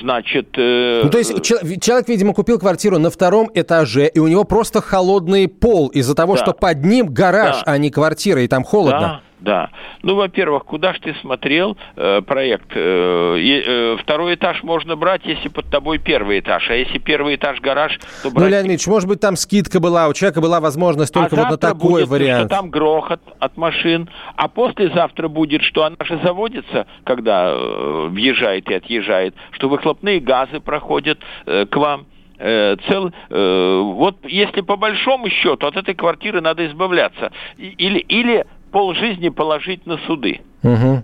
Значит... 0.00 0.50
Э... 0.56 1.02
Ну, 1.02 1.10
то 1.10 1.18
есть 1.18 1.42
человек, 1.42 2.08
видимо, 2.08 2.32
купил 2.32 2.58
квартиру 2.58 2.98
на 2.98 3.10
втором 3.10 3.50
этаже, 3.54 4.06
и 4.06 4.20
у 4.20 4.28
него 4.28 4.44
просто 4.44 4.80
холодный 4.80 5.48
пол 5.48 5.88
из-за 5.88 6.14
того, 6.14 6.36
да. 6.36 6.42
что 6.42 6.52
под 6.52 6.84
ним 6.84 7.08
гараж, 7.08 7.56
да. 7.56 7.72
а 7.72 7.76
не 7.76 7.90
квартира, 7.90 8.40
и 8.40 8.48
там 8.48 8.62
холодно. 8.62 9.20
Да. 9.40 9.70
Ну, 10.02 10.14
во-первых, 10.14 10.64
куда 10.64 10.94
ж 10.94 11.00
ты 11.00 11.14
смотрел 11.20 11.76
э, 11.96 12.22
проект? 12.22 12.70
Э, 12.74 13.36
э, 13.38 13.96
второй 14.00 14.34
этаж 14.34 14.62
можно 14.62 14.96
брать, 14.96 15.22
если 15.24 15.48
под 15.48 15.70
тобой 15.70 15.98
первый 15.98 16.40
этаж. 16.40 16.68
А 16.70 16.74
если 16.74 16.98
первый 16.98 17.36
этаж 17.36 17.60
гараж, 17.60 17.98
то 18.22 18.30
брать... 18.30 18.44
Ну, 18.44 18.50
Леонид 18.50 18.70
Ильич, 18.70 18.86
может 18.86 19.08
быть, 19.08 19.20
там 19.20 19.36
скидка 19.36 19.78
была, 19.78 20.08
у 20.08 20.14
человека 20.14 20.40
была 20.40 20.60
возможность 20.60 21.12
только 21.12 21.36
а 21.36 21.44
вот 21.44 21.50
на 21.50 21.56
такой 21.58 22.02
будет, 22.02 22.08
вариант. 22.08 22.46
Что 22.46 22.56
там 22.56 22.70
грохот 22.70 23.20
от 23.38 23.56
машин, 23.56 24.08
а 24.36 24.48
послезавтра 24.48 25.28
будет, 25.28 25.62
что 25.62 25.84
она 25.84 25.96
же 26.04 26.18
заводится, 26.24 26.86
когда 27.04 27.50
э, 27.50 28.08
въезжает 28.10 28.70
и 28.70 28.74
отъезжает, 28.74 29.34
что 29.52 29.68
выхлопные 29.68 30.20
газы 30.20 30.60
проходят 30.60 31.18
э, 31.44 31.66
к 31.66 31.76
вам 31.76 32.06
э, 32.38 32.76
цел, 32.88 33.12
э, 33.30 33.80
вот 33.82 34.18
если 34.24 34.60
по 34.60 34.76
большому 34.76 35.28
счету 35.28 35.66
от 35.66 35.76
этой 35.76 35.94
квартиры 35.94 36.40
надо 36.40 36.66
избавляться, 36.66 37.32
или, 37.56 37.98
или 37.98 38.46
полжизни 38.76 39.30
положить 39.30 39.86
на 39.86 39.96
суды. 40.06 40.42
Угу. 40.62 41.02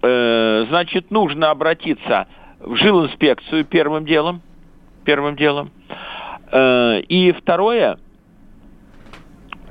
Э, 0.00 0.64
значит, 0.70 1.10
нужно 1.10 1.50
обратиться 1.50 2.28
в 2.60 2.76
жилинспекцию 2.76 3.66
первым 3.66 4.06
делом, 4.06 4.40
первым 5.04 5.36
делом. 5.36 5.70
Э, 6.50 7.00
и 7.00 7.32
второе, 7.32 7.98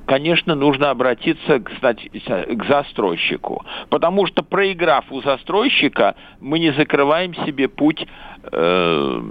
конечно, 0.06 0.54
нужно 0.54 0.92
обратиться 0.92 1.60
кстати, 1.60 2.10
к 2.10 2.66
застройщику. 2.66 3.66
Потому 3.90 4.28
что, 4.28 4.44
проиграв 4.44 5.06
у 5.12 5.24
застройщика, 5.24 6.14
мы 6.40 6.60
не 6.60 6.72
закрываем 6.74 7.34
себе 7.34 7.68
путь 7.68 8.06
э, 8.44 9.22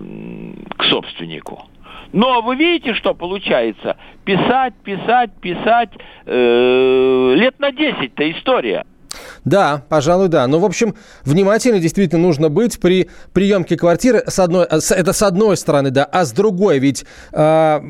к 0.77 0.85
собственнику. 0.87 1.67
Но 2.13 2.41
вы 2.41 2.57
видите, 2.57 2.95
что 2.95 3.15
получается? 3.15 3.97
Писать, 4.25 4.75
писать, 4.83 5.31
писать. 5.41 5.91
Э, 6.25 7.35
лет 7.37 7.59
на 7.59 7.71
10-то 7.71 8.31
история. 8.31 8.87
Да, 9.45 9.83
пожалуй, 9.89 10.29
да. 10.29 10.47
Но, 10.47 10.59
в 10.59 10.65
общем, 10.65 10.95
внимательно 11.25 11.79
действительно 11.79 12.21
нужно 12.21 12.49
быть 12.49 12.79
при 12.79 13.09
приемке 13.33 13.77
квартиры. 13.77 14.23
С 14.27 14.39
одной, 14.39 14.67
это 14.67 15.13
с 15.13 15.23
одной 15.23 15.57
стороны, 15.57 15.91
да, 15.91 16.05
а 16.05 16.25
с 16.25 16.33
другой, 16.33 16.79
ведь 16.79 17.05
э, 17.33 17.81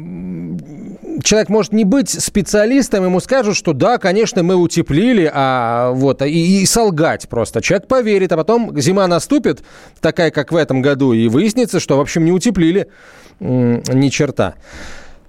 человек 1.23 1.49
может 1.49 1.73
не 1.73 1.85
быть 1.85 2.11
специалистом, 2.11 3.05
ему 3.05 3.21
скажут, 3.21 3.57
что 3.57 3.73
да, 3.73 3.99
конечно, 3.99 4.43
мы 4.43 4.55
утеплили, 4.57 5.31
а 5.33 5.93
вот, 5.93 6.23
и, 6.23 6.63
и 6.63 6.67
солгать 6.67 7.29
просто. 7.29 7.61
Человек 7.61 7.89
поверит, 7.89 8.33
а 8.33 8.37
потом 8.37 8.79
зима 8.79 9.07
наступит, 9.07 9.63
такая, 10.01 10.31
как 10.31 10.53
в 10.53 10.57
этом 10.57 10.83
году, 10.83 11.13
и 11.13 11.29
выяснится, 11.29 11.81
что, 11.81 11.97
в 11.97 12.01
общем, 12.01 12.25
не 12.25 12.33
утеплили 12.33 12.89
э, 13.41 13.81
ни 13.93 14.09
черта. 14.09 14.55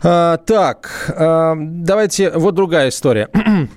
А, 0.01 0.37
так, 0.37 1.13
а, 1.15 1.55
давайте, 1.57 2.29
вот 2.31 2.55
другая 2.55 2.89
история. 2.89 3.29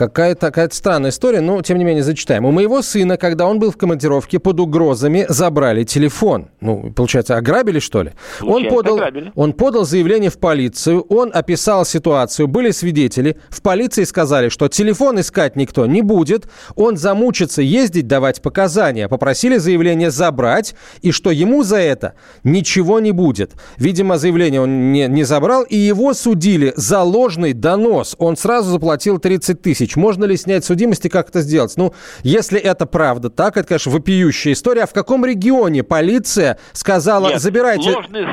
Какая-то 0.00 0.46
какая 0.46 0.70
странная 0.70 1.10
история, 1.10 1.42
но 1.42 1.60
тем 1.60 1.76
не 1.76 1.84
менее 1.84 2.02
зачитаем. 2.02 2.46
У 2.46 2.52
моего 2.52 2.80
сына, 2.80 3.18
когда 3.18 3.46
он 3.46 3.58
был 3.58 3.70
в 3.70 3.76
командировке, 3.76 4.38
под 4.38 4.58
угрозами 4.58 5.26
забрали 5.28 5.84
телефон. 5.84 6.48
Ну, 6.62 6.90
получается, 6.90 7.36
ограбили, 7.36 7.80
что 7.80 8.02
ли? 8.02 8.12
он 8.40 8.66
подал, 8.70 8.98
он 9.34 9.52
подал 9.52 9.84
заявление 9.84 10.30
в 10.30 10.38
полицию, 10.38 11.02
он 11.10 11.30
описал 11.34 11.84
ситуацию, 11.84 12.48
были 12.48 12.70
свидетели. 12.70 13.36
В 13.50 13.60
полиции 13.60 14.04
сказали, 14.04 14.48
что 14.48 14.68
телефон 14.68 15.20
искать 15.20 15.54
никто 15.54 15.84
не 15.84 16.00
будет, 16.00 16.48
он 16.76 16.96
замучится 16.96 17.60
ездить, 17.60 18.06
давать 18.06 18.40
показания. 18.40 19.06
Попросили 19.06 19.58
заявление 19.58 20.10
забрать, 20.10 20.74
и 21.02 21.10
что 21.10 21.30
ему 21.30 21.62
за 21.62 21.76
это 21.76 22.14
ничего 22.42 23.00
не 23.00 23.12
будет. 23.12 23.52
Видимо, 23.76 24.16
заявление 24.16 24.62
он 24.62 24.92
не, 24.92 25.08
не 25.08 25.24
забрал, 25.24 25.62
и 25.64 25.76
его 25.76 26.14
судили 26.14 26.72
за 26.74 27.02
ложный 27.02 27.52
донос. 27.52 28.16
Он 28.18 28.38
сразу 28.38 28.70
заплатил 28.70 29.18
30 29.18 29.60
тысяч 29.60 29.89
тысяч. 29.90 29.96
Можно 29.96 30.24
ли 30.24 30.36
снять 30.36 30.64
судимость 30.64 31.06
и 31.06 31.08
как 31.08 31.28
это 31.28 31.40
сделать? 31.40 31.74
Ну, 31.76 31.92
если 32.22 32.58
это 32.60 32.86
правда 32.86 33.30
так, 33.30 33.56
это, 33.56 33.68
конечно, 33.68 33.92
вопиющая 33.92 34.52
история. 34.52 34.82
А 34.82 34.86
в 34.86 34.92
каком 34.92 35.24
регионе 35.24 35.82
полиция 35.82 36.58
сказала, 36.72 37.30
Нет, 37.30 37.40
забирайте... 37.40 37.90
ложный 37.90 38.26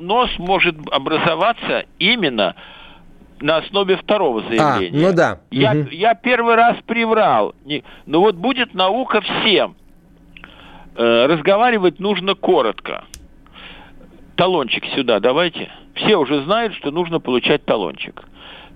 нос 0.00 0.30
может 0.38 0.76
образоваться 0.90 1.84
именно 1.98 2.54
на 3.40 3.58
основе 3.58 3.96
второго 3.96 4.42
заявления. 4.42 5.06
А, 5.06 5.08
ну 5.08 5.12
да. 5.16 5.40
Я, 5.50 5.72
угу. 5.72 5.88
я 5.90 6.14
первый 6.14 6.54
раз 6.54 6.76
приврал. 6.86 7.54
Ну 8.06 8.20
вот 8.20 8.36
будет 8.36 8.74
наука 8.74 9.20
всем. 9.20 9.76
Э, 10.94 11.26
разговаривать 11.26 11.98
нужно 11.98 12.34
коротко. 12.34 13.04
Талончик 14.36 14.84
сюда 14.94 15.20
давайте. 15.20 15.70
Все 15.94 16.16
уже 16.16 16.42
знают, 16.44 16.74
что 16.74 16.90
нужно 16.90 17.20
получать 17.20 17.64
талончик. 17.64 18.22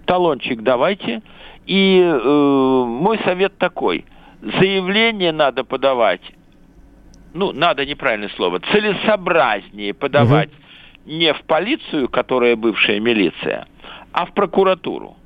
Талончик 0.05 0.63
давайте. 0.63 1.23
И 1.67 2.01
э, 2.01 2.85
мой 2.87 3.19
совет 3.25 3.59
такой. 3.59 4.05
Заявление 4.41 5.33
надо 5.33 5.65
подавать, 5.65 6.21
ну, 7.35 7.53
надо 7.53 7.85
неправильное 7.85 8.31
слово, 8.37 8.61
целесообразнее 8.61 9.93
подавать 9.93 10.51
угу. 10.51 11.13
не 11.13 11.33
в 11.33 11.43
полицию, 11.43 12.09
которая 12.09 12.55
бывшая 12.55 13.01
милиция, 13.01 13.67
а 14.13 14.27
в 14.27 14.33
прокуратуру. 14.33 15.17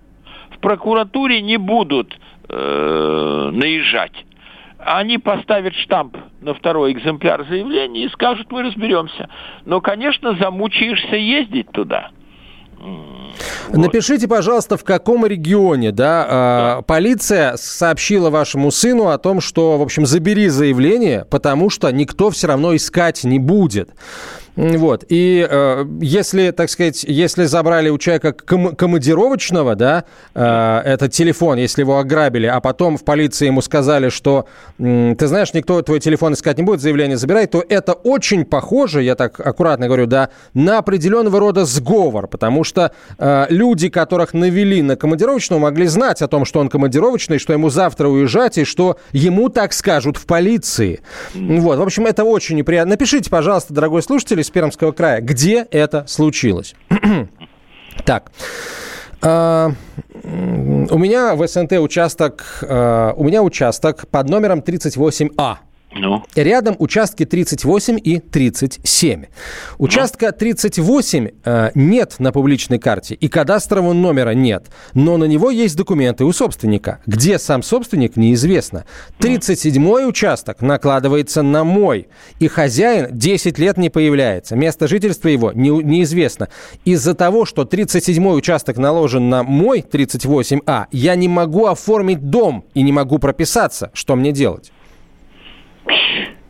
В 0.51 0.59
прокуратуре 0.61 1.43
не 1.43 1.59
будут 1.59 2.19
э, 2.49 3.51
наезжать. 3.53 4.25
Они 4.79 5.19
поставят 5.19 5.75
штамп 5.75 6.17
на 6.41 6.55
второй 6.55 6.93
экземпляр 6.93 7.45
заявления 7.45 8.05
и 8.05 8.09
скажут, 8.09 8.51
мы 8.51 8.63
разберемся. 8.63 9.29
Но, 9.67 9.83
конечно, 9.83 10.35
замучаешься 10.37 11.17
ездить 11.17 11.71
туда. 11.73 12.11
Вот. 12.81 13.77
Напишите, 13.77 14.27
пожалуйста, 14.27 14.77
в 14.77 14.85
каком 14.85 15.25
регионе, 15.27 15.93
да, 15.93 16.27
да, 16.29 16.83
полиция 16.83 17.57
сообщила 17.57 18.31
вашему 18.31 18.71
сыну 18.71 19.09
о 19.09 19.19
том, 19.19 19.41
что, 19.41 19.79
в 19.79 19.83
общем, 19.83 20.07
забери 20.07 20.49
заявление, 20.49 21.27
потому 21.31 21.71
что 21.71 21.91
никто 21.91 22.31
все 22.31 22.49
равно 22.49 22.75
искать 22.75 23.23
не 23.25 23.39
будет. 23.39 23.91
Вот. 24.57 25.05
И 25.09 25.47
э, 25.49 25.87
если, 26.01 26.51
так 26.51 26.69
сказать, 26.71 27.05
если 27.05 27.45
забрали 27.45 27.89
у 27.89 27.99
человека 27.99 28.33
ком- 28.33 28.75
командировочного, 28.75 29.77
да, 29.77 30.05
э, 30.35 30.83
этот 30.85 31.13
телефон, 31.13 31.59
если 31.59 31.83
его 31.83 31.99
ограбили, 31.99 32.47
а 32.47 32.61
потом 32.61 32.97
в 32.97 33.05
полиции 33.05 33.47
ему 33.47 33.63
сказали, 33.63 34.09
что, 34.09 34.47
э, 34.79 35.15
ты 35.17 35.27
знаешь, 35.29 35.55
никто 35.55 35.81
твой 35.83 36.01
телефон 36.01 36.35
искать 36.35 36.59
не 36.59 36.65
будет, 36.65 36.81
заявление 36.81 37.17
забирай, 37.17 37.47
то 37.47 37.65
это 37.69 37.93
очень 37.93 38.45
похоже, 38.45 39.03
я 39.03 39.15
так 39.15 39.39
аккуратно 39.39 39.87
говорю, 39.87 40.07
да, 40.07 40.31
на 40.53 40.79
определенного 40.79 41.39
рода 41.39 41.65
сговор, 41.65 42.27
потому 42.27 42.65
что 42.65 42.93
э, 43.19 43.47
люди, 43.51 43.89
которых 43.89 44.35
навели 44.35 44.83
на 44.83 44.97
командировочного, 44.97 45.61
могли 45.61 45.87
знать 45.87 46.23
о 46.23 46.29
том, 46.29 46.45
что 46.45 46.61
он 46.61 46.69
командировочный, 46.69 47.39
что 47.39 47.53
ему 47.53 47.71
завтра 47.71 48.09
уезжать, 48.09 48.59
и 48.59 48.65
что 48.65 48.97
ему 49.13 49.49
так 49.49 49.73
скажут 49.73 50.17
в 50.17 50.27
полиции. 50.27 51.01
Вот, 51.35 51.79
в 51.79 51.83
общем, 51.83 52.07
это 52.07 52.25
очень 52.25 52.57
неприятно. 52.57 52.91
Напишите, 52.91 53.31
пожалуйста, 53.31 53.73
дорогой 53.73 54.03
слушатель, 54.03 54.40
из 54.41 54.51
Пермского 54.51 54.93
края. 54.93 55.21
Где 55.21 55.67
это 55.71 56.05
случилось? 56.07 56.75
так. 58.05 58.33
Uh, 59.23 59.75
у 60.23 60.97
меня 60.97 61.35
в 61.35 61.47
СНТ 61.47 61.73
участок, 61.73 62.43
uh, 62.63 63.13
у 63.17 63.25
меня 63.25 63.43
участок 63.43 64.09
под 64.09 64.31
номером 64.31 64.61
38А. 64.61 65.57
Ну? 65.93 66.23
Рядом 66.37 66.77
участки 66.79 67.25
38 67.25 67.99
и 68.03 68.21
37. 68.21 69.25
Участка 69.79 70.31
38 70.31 71.29
э, 71.45 71.71
нет 71.75 72.15
на 72.19 72.31
публичной 72.31 72.79
карте, 72.79 73.17
и 73.17 73.29
кадастрового 73.29 73.93
номера 73.93 74.31
нет. 74.31 74.67
Но 74.95 75.17
на 75.17 75.25
него 75.25 75.51
есть 75.51 75.77
документы 75.77 76.25
у 76.25 76.33
собственника. 76.33 77.01
Где 77.07 77.39
сам 77.39 77.63
собственник, 77.63 78.17
неизвестно. 78.17 78.85
37-й 79.19 80.09
участок 80.09 80.63
накладывается 80.63 81.43
на 81.43 81.65
мой, 81.65 82.09
и 82.39 82.47
хозяин 82.47 83.09
10 83.11 83.59
лет 83.59 83.77
не 83.77 83.91
появляется. 83.91 84.55
Место 84.55 84.87
жительства 84.87 85.29
его 85.29 85.51
не, 85.53 85.71
неизвестно. 85.71 86.49
Из-за 86.85 87.15
того, 87.15 87.45
что 87.45 87.63
37-й 87.63 88.39
участок 88.39 88.77
наложен 88.77 89.29
на 89.29 89.43
мой 89.43 89.81
38А, 89.81 90.85
я 90.93 91.17
не 91.17 91.27
могу 91.27 91.67
оформить 91.67 92.31
дом 92.31 92.65
и 92.75 92.83
не 92.83 92.93
могу 92.93 93.19
прописаться. 93.19 93.91
Что 93.93 94.15
мне 94.15 94.31
делать? 94.31 94.71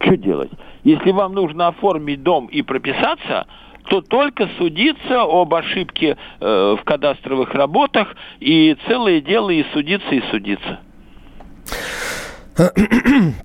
Что 0.01 0.17
делать? 0.17 0.51
Если 0.85 1.11
вам 1.13 1.35
нужно 1.35 1.69
оформить 1.69 2.23
дом 2.23 2.47
и 2.47 2.63
прописаться, 2.63 3.47
то 3.89 4.01
только 4.01 4.49
судиться 4.59 5.23
об 5.23 5.55
ошибке 5.55 6.17
э, 6.41 6.77
в 6.81 6.85
кадастровых 6.85 7.53
работах 7.55 8.15
и 8.39 8.77
целое 8.87 9.21
дело 9.21 9.51
и 9.51 9.65
судиться, 9.73 10.15
и 10.15 10.23
судиться. 10.31 10.81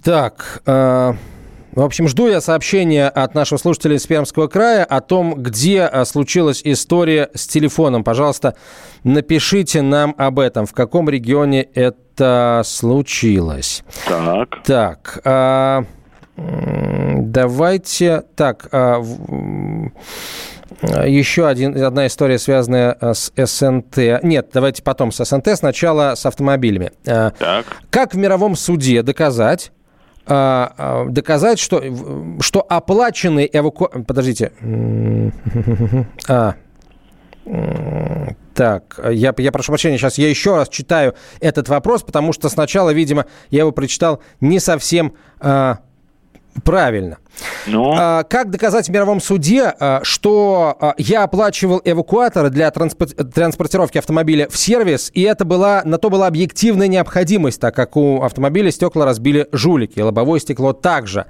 Так, 0.04 0.62
э, 0.66 1.14
в 1.76 1.82
общем, 1.82 2.08
жду 2.08 2.28
я 2.28 2.42
сообщения 2.42 3.08
от 3.08 3.36
нашего 3.36 3.58
слушателя 3.58 3.96
из 3.96 4.08
Пермского 4.08 4.48
края 4.48 4.84
о 4.84 5.02
том, 5.02 5.36
где 5.36 5.90
э, 5.92 6.06
случилась 6.06 6.62
история 6.64 7.30
с 7.34 7.48
телефоном. 7.48 8.04
Пожалуйста, 8.04 8.56
напишите 9.04 9.82
нам 9.82 10.16
об 10.18 10.40
этом, 10.40 10.66
в 10.66 10.74
каком 10.74 11.10
регионе 11.10 11.64
это 11.64 12.62
случилось. 12.66 13.84
Так. 14.08 14.64
Так. 14.64 15.22
Э, 15.24 15.84
Давайте 16.38 18.24
так. 18.36 18.68
А, 18.72 19.02
еще 21.06 21.48
один, 21.48 21.82
одна 21.82 22.08
история, 22.08 22.38
связанная 22.40 22.92
а, 22.92 23.14
с 23.14 23.32
СНТ. 23.36 24.22
Нет, 24.24 24.50
давайте 24.54 24.84
потом 24.84 25.12
с 25.12 25.24
СНТ. 25.24 25.50
Сначала 25.56 26.16
с 26.16 26.26
автомобилями. 26.26 26.92
А, 27.08 27.32
так. 27.32 27.66
Как 27.90 28.14
в 28.14 28.18
мировом 28.18 28.56
суде 28.56 29.02
доказать, 29.02 29.72
доказать, 30.26 31.60
что, 31.60 31.84
что 32.42 32.66
оплаченный 32.68 33.50
эваку... 33.52 33.90
Подождите. 34.08 34.52
А, 36.28 36.56
так, 38.56 39.00
я, 39.12 39.32
я 39.38 39.52
прошу 39.52 39.72
прощения, 39.72 40.00
сейчас 40.00 40.18
я 40.18 40.28
еще 40.28 40.56
раз 40.56 40.68
читаю 40.68 41.14
этот 41.40 41.70
вопрос, 41.70 42.02
потому 42.02 42.34
что 42.34 42.50
сначала, 42.50 42.90
видимо, 42.90 43.28
я 43.52 43.60
его 43.60 43.72
прочитал 43.72 44.20
не 44.42 44.60
совсем 44.60 45.14
а, 45.40 45.78
Правильно. 46.64 47.18
Ну? 47.68 47.94
А, 47.98 48.24
как 48.24 48.50
доказать 48.50 48.88
в 48.88 48.92
мировом 48.92 49.20
суде, 49.20 49.74
а, 49.80 50.02
что 50.04 50.78
а, 50.80 50.94
я 50.98 51.24
оплачивал 51.24 51.82
эвакуатор 51.84 52.50
для 52.50 52.70
транспортировки 52.72 53.98
автомобиля 53.98 54.48
в 54.50 54.58
сервис, 54.58 55.12
и 55.14 55.22
это 55.22 55.46
была, 55.46 55.82
на 55.86 55.98
то 55.98 56.10
была 56.10 56.28
объективная 56.28 56.88
необходимость, 56.88 57.60
так 57.60 57.76
как 57.76 57.98
у 57.98 58.22
автомобиля 58.22 58.72
стекла 58.72 59.06
разбили 59.06 59.48
жулики, 59.52 60.00
лобовое 60.00 60.40
стекло 60.40 60.74
также. 60.74 61.26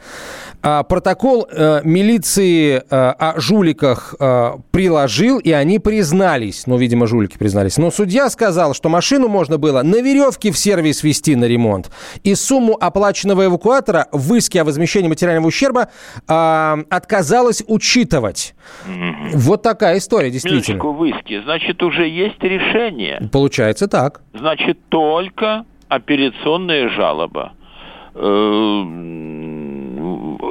Протокол 0.62 1.48
э, 1.52 1.82
милиции 1.84 2.78
э, 2.78 2.82
о 2.90 3.40
жуликах 3.40 4.16
э, 4.20 4.54
приложил, 4.72 5.38
и 5.38 5.52
они 5.52 5.78
признались, 5.78 6.66
ну, 6.66 6.78
видимо, 6.78 7.06
жулики 7.06 7.38
признались. 7.38 7.78
Но 7.78 7.92
судья 7.92 8.32
сказал, 8.32 8.74
что 8.74 8.90
машину 8.90 9.28
можно 9.28 9.60
было 9.60 9.84
на 9.84 10.02
веревке 10.02 10.52
в 10.52 10.58
сервис 10.58 11.04
вести 11.04 11.36
на 11.36 11.46
ремонт, 11.46 11.92
и 12.24 12.34
сумму 12.34 12.76
оплаченного 12.80 13.46
эвакуатора 13.46 14.08
в 14.12 14.34
иске 14.34 14.62
о 14.62 14.64
возмещении 14.64 15.08
материального 15.08 15.48
ущерба 15.48 15.90
э, 16.28 16.76
отказалась 16.90 17.64
учитывать. 17.68 18.56
Mm-hmm. 18.88 19.30
Вот 19.34 19.62
такая 19.62 19.98
история, 19.98 20.32
действительно. 20.32 20.78
Минуточку 20.78 20.94
в 20.94 21.06
иске. 21.06 21.42
Значит, 21.44 21.82
уже 21.84 22.08
есть 22.08 22.42
решение. 22.42 23.30
Получается 23.32 23.88
так. 23.88 24.22
Значит, 24.34 24.80
только 24.90 25.66
апелляционная 25.90 26.90
жалоба. 26.90 27.54
Э, 28.16 28.84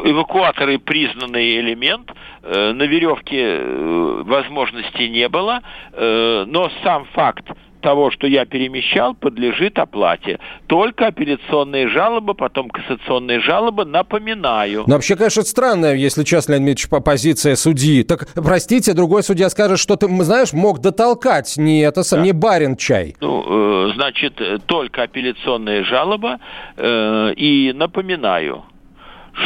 эвакуаторы 0.07 0.79
признанный 0.79 1.61
элемент, 1.61 2.11
э, 2.43 2.73
на 2.73 2.83
веревке 2.83 3.59
э, 3.59 4.23
возможности 4.25 5.03
не 5.05 5.29
было, 5.29 5.63
но 5.97 6.71
сам 6.83 7.07
факт 7.15 7.45
того, 7.85 8.11
что 8.11 8.27
я 8.27 8.47
перемещал, 8.47 9.15
подлежит 9.15 9.79
оплате. 9.79 10.41
Только 10.67 11.09
апелляционные 11.09 11.87
жалобы, 11.89 12.35
потом 12.35 12.71
кассационные 12.71 13.41
жалобы, 13.41 13.85
напоминаю. 13.85 14.85
Но 14.87 14.95
вообще, 14.95 15.17
конечно, 15.17 15.43
странная, 15.43 15.95
если 15.95 16.25
честно, 16.25 16.55
Леонид 16.55 16.79
Ильич, 16.79 16.89
позиция 16.89 17.57
судьи. 17.57 18.03
Так, 18.03 18.27
простите, 18.35 18.95
другой 18.95 19.23
судья 19.23 19.51
скажет, 19.51 19.79
что 19.79 19.97
ты, 19.97 20.09
знаешь, 20.25 20.55
мог 20.55 20.81
дотолкать 20.81 21.59
не 21.59 21.83
это 21.83 22.03
сам, 22.03 22.21
да. 22.21 22.25
не 22.25 22.33
барин 22.33 22.77
чай. 22.77 23.17
Ну, 23.21 23.89
э, 23.89 23.93
значит, 23.95 24.41
только 24.65 25.03
апелляционная 25.03 25.85
жалоба. 25.85 26.39
Э, 26.79 27.35
и 27.37 27.75
напоминаю, 27.75 28.65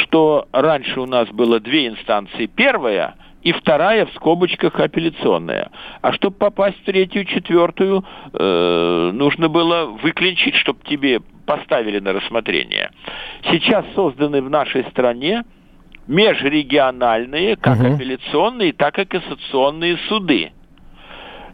что 0.02 0.46
раньше 0.52 1.00
у 1.00 1.06
нас 1.06 1.28
было 1.30 1.58
две 1.58 1.88
инстанции. 1.88 2.46
Первая– 2.46 3.16
и 3.42 3.52
вторая 3.52 4.06
в 4.06 4.10
скобочках 4.14 4.78
апелляционная. 4.80 5.70
А 6.02 6.12
чтобы 6.12 6.36
попасть 6.36 6.78
в 6.80 6.84
третью, 6.84 7.24
четвертую, 7.24 8.04
э, 8.32 9.10
нужно 9.12 9.48
было 9.48 9.86
выклинчить, 9.86 10.54
чтобы 10.56 10.80
тебе 10.84 11.20
поставили 11.46 11.98
на 11.98 12.12
рассмотрение. 12.12 12.90
Сейчас 13.50 13.84
созданы 13.94 14.42
в 14.42 14.50
нашей 14.50 14.84
стране 14.90 15.44
межрегиональные, 16.06 17.56
как 17.56 17.78
угу. 17.78 17.94
апелляционные, 17.94 18.72
так 18.72 18.98
и 18.98 19.04
кассационные 19.04 19.98
суды. 20.08 20.52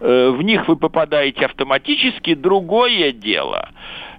Э, 0.00 0.30
в 0.30 0.42
них 0.42 0.66
вы 0.68 0.76
попадаете 0.76 1.46
автоматически. 1.46 2.34
Другое 2.34 3.12
дело, 3.12 3.68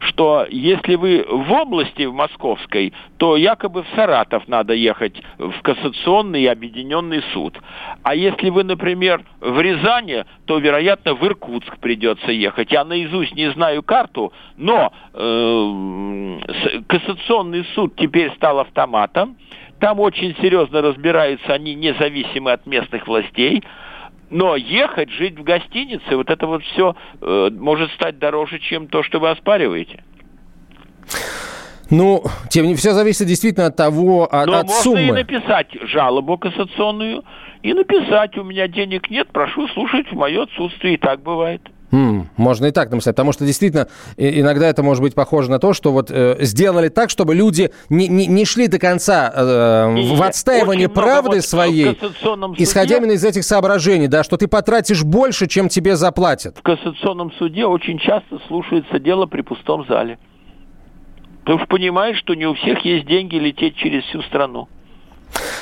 что 0.06 0.46
если 0.50 0.96
вы 0.96 1.26
в 1.28 1.52
области, 1.52 2.04
в 2.04 2.14
московской, 2.14 2.94
то 3.18 3.38
якобы 3.38 3.84
в 3.84 3.88
Саратов 3.96 4.48
надо 4.48 4.74
ехать 4.74 5.22
в 5.38 5.62
кассационный 5.62 6.46
объединенный 6.46 7.24
суд. 7.34 7.58
А 8.04 8.16
если 8.16 8.50
вы, 8.50 8.64
например, 8.64 9.24
в 9.40 9.60
Рязани, 9.60 10.26
то, 10.46 10.58
вероятно, 10.58 11.14
в 11.14 11.26
Иркутск 11.26 11.78
придется 11.80 12.32
ехать. 12.32 12.72
Я 12.72 12.84
наизусть 12.86 13.36
не 13.36 13.52
знаю 13.52 13.84
карту, 13.84 14.34
но 14.58 14.92
э, 15.14 16.40
кассационный 16.88 17.66
суд 17.76 17.96
теперь 17.96 18.32
стал 18.36 18.60
автоматом. 18.60 19.38
Там 19.80 20.00
очень 20.00 20.36
серьезно 20.42 20.82
разбираются 20.82 21.54
они 21.54 21.76
независимы 21.76 22.52
от 22.52 22.66
местных 22.66 23.08
властей. 23.08 23.64
Но 24.30 24.56
ехать, 24.56 25.10
жить 25.12 25.38
в 25.38 25.44
гостинице, 25.44 26.16
вот 26.16 26.30
это 26.30 26.48
вот 26.48 26.64
все 26.64 26.96
э, 27.22 27.50
может 27.52 27.92
стать 27.92 28.18
дороже, 28.18 28.60
чем 28.60 28.88
то, 28.88 29.04
что 29.04 29.20
вы 29.20 29.30
оспариваете. 29.30 30.04
Ну, 31.92 32.24
тем 32.50 32.66
не 32.66 32.76
все 32.76 32.92
зависит 32.94 33.28
действительно 33.28 33.68
от 33.68 33.76
того, 33.76 34.26
от, 34.26 34.48
Но 34.48 34.58
от 34.58 34.68
можно 34.68 34.82
суммы. 34.82 35.06
можно 35.06 35.20
и 35.20 35.24
написать 35.24 35.68
жалобу 35.84 36.38
кассационную, 36.38 37.24
и 37.62 37.74
написать, 37.74 38.38
у 38.38 38.44
меня 38.44 38.68
денег 38.68 39.10
нет, 39.10 39.28
прошу 39.32 39.68
слушать 39.70 40.12
в 40.12 40.16
мое 40.16 40.44
отсутствие, 40.44 40.96
и 40.96 40.98
так 40.98 41.22
бывает. 41.22 41.62
Mm, 41.92 42.26
можно 42.36 42.66
и 42.66 42.72
так 42.72 42.90
написать, 42.92 43.16
потому 43.16 43.32
что 43.32 43.46
действительно 43.46 43.88
иногда 44.18 44.68
это 44.68 44.82
может 44.82 45.04
быть 45.04 45.14
похоже 45.14 45.52
на 45.52 45.60
то, 45.60 45.74
что 45.74 45.92
вот 45.92 46.10
э, 46.10 46.38
сделали 46.40 46.90
так, 46.90 47.10
чтобы 47.10 47.36
люди 47.36 47.72
не, 47.90 48.08
не, 48.08 48.26
не 48.28 48.46
шли 48.46 48.68
до 48.68 48.80
конца 48.80 49.32
э, 49.34 50.16
в 50.16 50.22
отстаивание 50.22 50.90
правды 50.90 51.38
вот 51.38 51.46
своей, 51.46 51.98
исходя 52.58 52.98
именно 52.98 53.12
из 53.12 53.24
этих 53.24 53.44
соображений, 53.44 54.08
да, 54.08 54.24
что 54.24 54.38
ты 54.38 54.48
потратишь 54.48 55.04
больше, 55.04 55.48
чем 55.48 55.70
тебе 55.70 55.96
заплатят. 55.96 56.58
В 56.58 56.64
кассационном 56.64 57.32
суде 57.34 57.66
очень 57.66 58.00
часто 58.00 58.40
слушается 58.48 59.00
дело 59.00 59.26
при 59.28 59.42
пустом 59.42 59.86
зале. 59.88 60.18
Ты 61.46 61.54
уж 61.54 61.68
понимаешь, 61.68 62.18
что 62.18 62.34
не 62.34 62.48
у 62.48 62.56
всех 62.56 62.84
есть 62.84 63.06
деньги 63.06 63.36
лететь 63.36 63.76
через 63.76 64.04
всю 64.06 64.22
страну. 64.24 64.68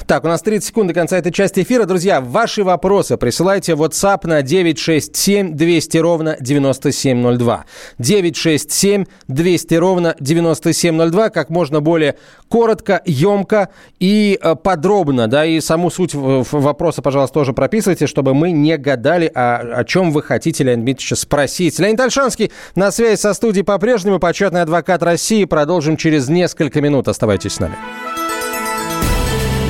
Так, 0.05 0.23
у 0.25 0.27
нас 0.27 0.41
30 0.41 0.67
секунд 0.67 0.87
до 0.89 0.93
конца 0.93 1.17
этой 1.17 1.31
части 1.31 1.61
эфира. 1.61 1.85
Друзья, 1.85 2.21
ваши 2.21 2.63
вопросы 2.63 3.17
присылайте 3.17 3.75
в 3.75 3.83
WhatsApp 3.83 4.27
на 4.27 4.41
967 4.41 5.53
200 5.53 5.97
ровно 5.97 6.37
9702. 6.39 7.65
967 7.99 9.05
200 9.27 9.73
ровно 9.75 10.15
9702. 10.19 11.29
Как 11.29 11.49
можно 11.49 11.81
более 11.81 12.15
коротко, 12.49 13.01
емко 13.05 13.69
и 13.99 14.37
э, 14.41 14.55
подробно. 14.55 15.27
Да, 15.27 15.45
и 15.45 15.59
саму 15.61 15.89
суть 15.89 16.13
вопроса, 16.13 17.01
пожалуйста, 17.01 17.33
тоже 17.33 17.53
прописывайте, 17.53 18.07
чтобы 18.07 18.33
мы 18.33 18.51
не 18.51 18.77
гадали, 18.77 19.31
о, 19.33 19.79
о 19.79 19.83
чем 19.85 20.11
вы 20.11 20.21
хотите, 20.21 20.63
Леонид 20.63 20.85
Дмитриевич, 20.85 21.19
спросить. 21.19 21.79
Леонид 21.79 21.99
Альшанский 21.99 22.51
на 22.75 22.91
связи 22.91 23.19
со 23.19 23.33
студией 23.33 23.63
по-прежнему. 23.63 24.19
Почетный 24.19 24.61
адвокат 24.61 25.01
России. 25.03 25.45
Продолжим 25.45 25.97
через 25.97 26.29
несколько 26.29 26.81
минут. 26.81 27.07
Оставайтесь 27.07 27.53
с 27.53 27.59
нами. 27.59 27.75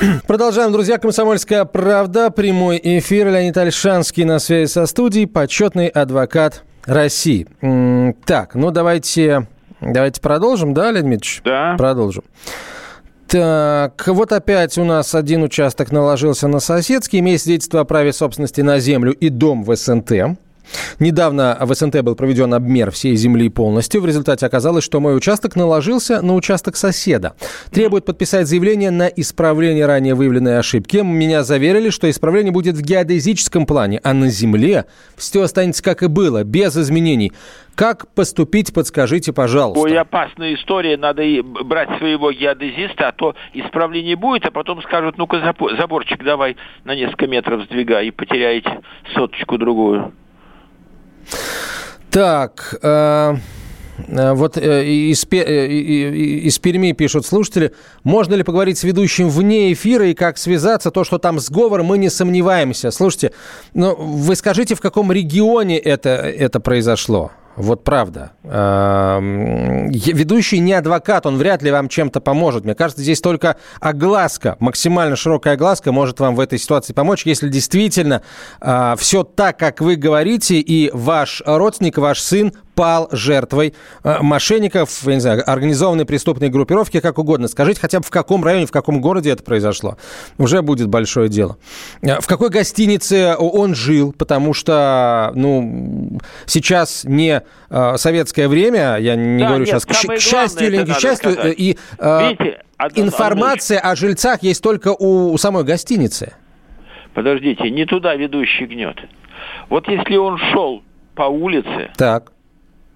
Продолжаем, 0.26 0.72
друзья. 0.72 0.98
«Комсомольская 0.98 1.64
правда». 1.64 2.30
Прямой 2.30 2.80
эфир. 2.82 3.28
Леонид 3.28 3.56
Альшанский 3.56 4.24
на 4.24 4.38
связи 4.38 4.70
со 4.70 4.86
студией. 4.86 5.26
Почетный 5.26 5.88
адвокат 5.88 6.64
России. 6.84 7.46
Так, 8.26 8.54
ну 8.54 8.70
давайте, 8.70 9.46
давайте 9.80 10.20
продолжим, 10.20 10.74
да, 10.74 10.90
Леонид 10.90 11.04
Дмитриевич? 11.04 11.40
Да. 11.44 11.74
Продолжим. 11.78 12.24
Так, 13.26 14.06
вот 14.06 14.32
опять 14.32 14.76
у 14.78 14.84
нас 14.84 15.14
один 15.14 15.42
участок 15.42 15.90
наложился 15.90 16.46
на 16.46 16.60
соседский. 16.60 17.20
Имеет 17.20 17.40
свидетельство 17.40 17.80
о 17.80 17.84
праве 17.84 18.12
собственности 18.12 18.60
на 18.60 18.78
землю 18.78 19.12
и 19.12 19.30
дом 19.30 19.64
в 19.64 19.74
СНТ. 19.74 20.36
Недавно 20.98 21.56
в 21.60 21.74
СНТ 21.74 22.02
был 22.02 22.14
проведен 22.14 22.54
обмер 22.54 22.90
всей 22.90 23.16
земли 23.16 23.48
полностью. 23.48 24.00
В 24.00 24.06
результате 24.06 24.46
оказалось, 24.46 24.84
что 24.84 25.00
мой 25.00 25.16
участок 25.16 25.56
наложился 25.56 26.22
на 26.22 26.34
участок 26.34 26.76
соседа. 26.76 27.34
Требует 27.70 28.04
подписать 28.04 28.46
заявление 28.46 28.90
на 28.90 29.06
исправление 29.08 29.86
ранее 29.86 30.14
выявленной 30.14 30.58
ошибки. 30.58 30.98
Меня 30.98 31.42
заверили, 31.42 31.90
что 31.90 32.08
исправление 32.10 32.52
будет 32.52 32.76
в 32.76 32.82
геодезическом 32.82 33.66
плане, 33.66 34.00
а 34.02 34.14
на 34.14 34.28
земле 34.28 34.86
все 35.16 35.42
останется 35.42 35.82
как 35.82 36.02
и 36.02 36.08
было, 36.08 36.44
без 36.44 36.76
изменений. 36.76 37.32
Как 37.74 38.08
поступить, 38.14 38.72
подскажите, 38.72 39.34
пожалуйста. 39.34 39.80
Ой, 39.80 39.98
опасная 39.98 40.54
история, 40.54 40.96
надо 40.96 41.22
и 41.22 41.42
брать 41.42 41.90
своего 41.98 42.32
геодезиста, 42.32 43.08
а 43.08 43.12
то 43.12 43.34
исправления 43.52 44.16
будет, 44.16 44.46
а 44.46 44.50
потом 44.50 44.80
скажут, 44.82 45.18
ну-ка 45.18 45.54
заборчик 45.78 46.24
давай 46.24 46.56
на 46.84 46.94
несколько 46.94 47.26
метров 47.26 47.64
сдвигай 47.64 48.08
и 48.08 48.10
потеряете 48.10 48.80
соточку-другую. 49.14 50.14
Так, 52.10 52.78
э, 52.82 53.36
э 54.08 54.32
вот 54.32 54.56
э, 54.56 54.84
из, 54.84 55.26
э, 55.30 55.66
из 55.66 56.58
Перми 56.58 56.92
пишут 56.92 57.26
слушатели, 57.26 57.72
можно 58.04 58.34
ли 58.34 58.42
поговорить 58.42 58.78
с 58.78 58.84
ведущим 58.84 59.28
вне 59.28 59.72
эфира 59.72 60.06
и 60.08 60.14
как 60.14 60.38
связаться, 60.38 60.90
то, 60.90 61.04
что 61.04 61.18
там 61.18 61.38
сговор, 61.40 61.82
мы 61.82 61.98
не 61.98 62.08
сомневаемся. 62.08 62.90
Слушайте, 62.90 63.32
ну, 63.74 63.94
вы 63.94 64.36
скажите, 64.36 64.74
в 64.74 64.80
каком 64.80 65.12
регионе 65.12 65.78
это, 65.78 66.10
это 66.10 66.60
произошло? 66.60 67.32
Вот 67.56 67.84
правда. 67.84 68.32
Ведущий 68.42 70.58
не 70.58 70.74
адвокат, 70.74 71.24
он 71.24 71.38
вряд 71.38 71.62
ли 71.62 71.70
вам 71.70 71.88
чем-то 71.88 72.20
поможет. 72.20 72.64
Мне 72.64 72.74
кажется, 72.74 73.02
здесь 73.02 73.22
только 73.22 73.56
огласка, 73.80 74.56
максимально 74.60 75.16
широкая 75.16 75.54
огласка 75.54 75.90
может 75.90 76.20
вам 76.20 76.36
в 76.36 76.40
этой 76.40 76.58
ситуации 76.58 76.92
помочь, 76.92 77.24
если 77.24 77.48
действительно 77.48 78.20
а, 78.60 78.94
все 78.96 79.24
так, 79.24 79.58
как 79.58 79.80
вы 79.80 79.96
говорите, 79.96 80.56
и 80.56 80.90
ваш 80.92 81.42
родственник, 81.46 81.96
ваш 81.96 82.20
сын 82.20 82.52
пал 82.76 83.08
жертвой 83.10 83.74
э, 84.04 84.18
мошенников, 84.20 85.00
я 85.06 85.14
не 85.14 85.20
знаю, 85.20 85.42
организованной 85.50 86.04
преступной 86.04 86.50
группировки, 86.50 87.00
как 87.00 87.18
угодно. 87.18 87.48
Скажите 87.48 87.80
хотя 87.80 87.98
бы, 87.98 88.04
в 88.04 88.10
каком 88.10 88.44
районе, 88.44 88.66
в 88.66 88.70
каком 88.70 89.00
городе 89.00 89.30
это 89.30 89.42
произошло. 89.42 89.96
Уже 90.38 90.62
будет 90.62 90.88
большое 90.88 91.28
дело. 91.28 91.56
Э, 92.02 92.20
в 92.20 92.26
какой 92.26 92.50
гостинице 92.50 93.34
он 93.36 93.74
жил, 93.74 94.12
потому 94.12 94.52
что, 94.52 95.32
ну, 95.34 96.20
сейчас 96.44 97.04
не 97.04 97.42
э, 97.70 97.96
советское 97.96 98.46
время, 98.46 98.98
я 98.98 99.16
не 99.16 99.40
да, 99.40 99.48
говорю 99.48 99.64
нет, 99.64 99.68
сейчас, 99.68 99.86
к, 99.86 100.14
к 100.14 100.20
счастью 100.20 100.66
или 100.68 100.76
не 100.76 100.84
к 100.84 100.98
счастью, 101.00 101.32
сказать. 101.32 101.54
и 101.56 101.78
Видите, 101.98 102.62
информация 102.94 103.80
о 103.80 103.96
жильцах 103.96 104.42
есть 104.42 104.62
только 104.62 104.88
у, 104.92 105.32
у 105.32 105.38
самой 105.38 105.64
гостиницы. 105.64 106.34
Подождите, 107.14 107.70
не 107.70 107.86
туда 107.86 108.14
ведущий 108.14 108.66
гнет. 108.66 108.98
Вот 109.70 109.88
если 109.88 110.16
он 110.16 110.36
шел 110.52 110.82
по 111.14 111.22
улице, 111.22 111.90
так 111.96 112.32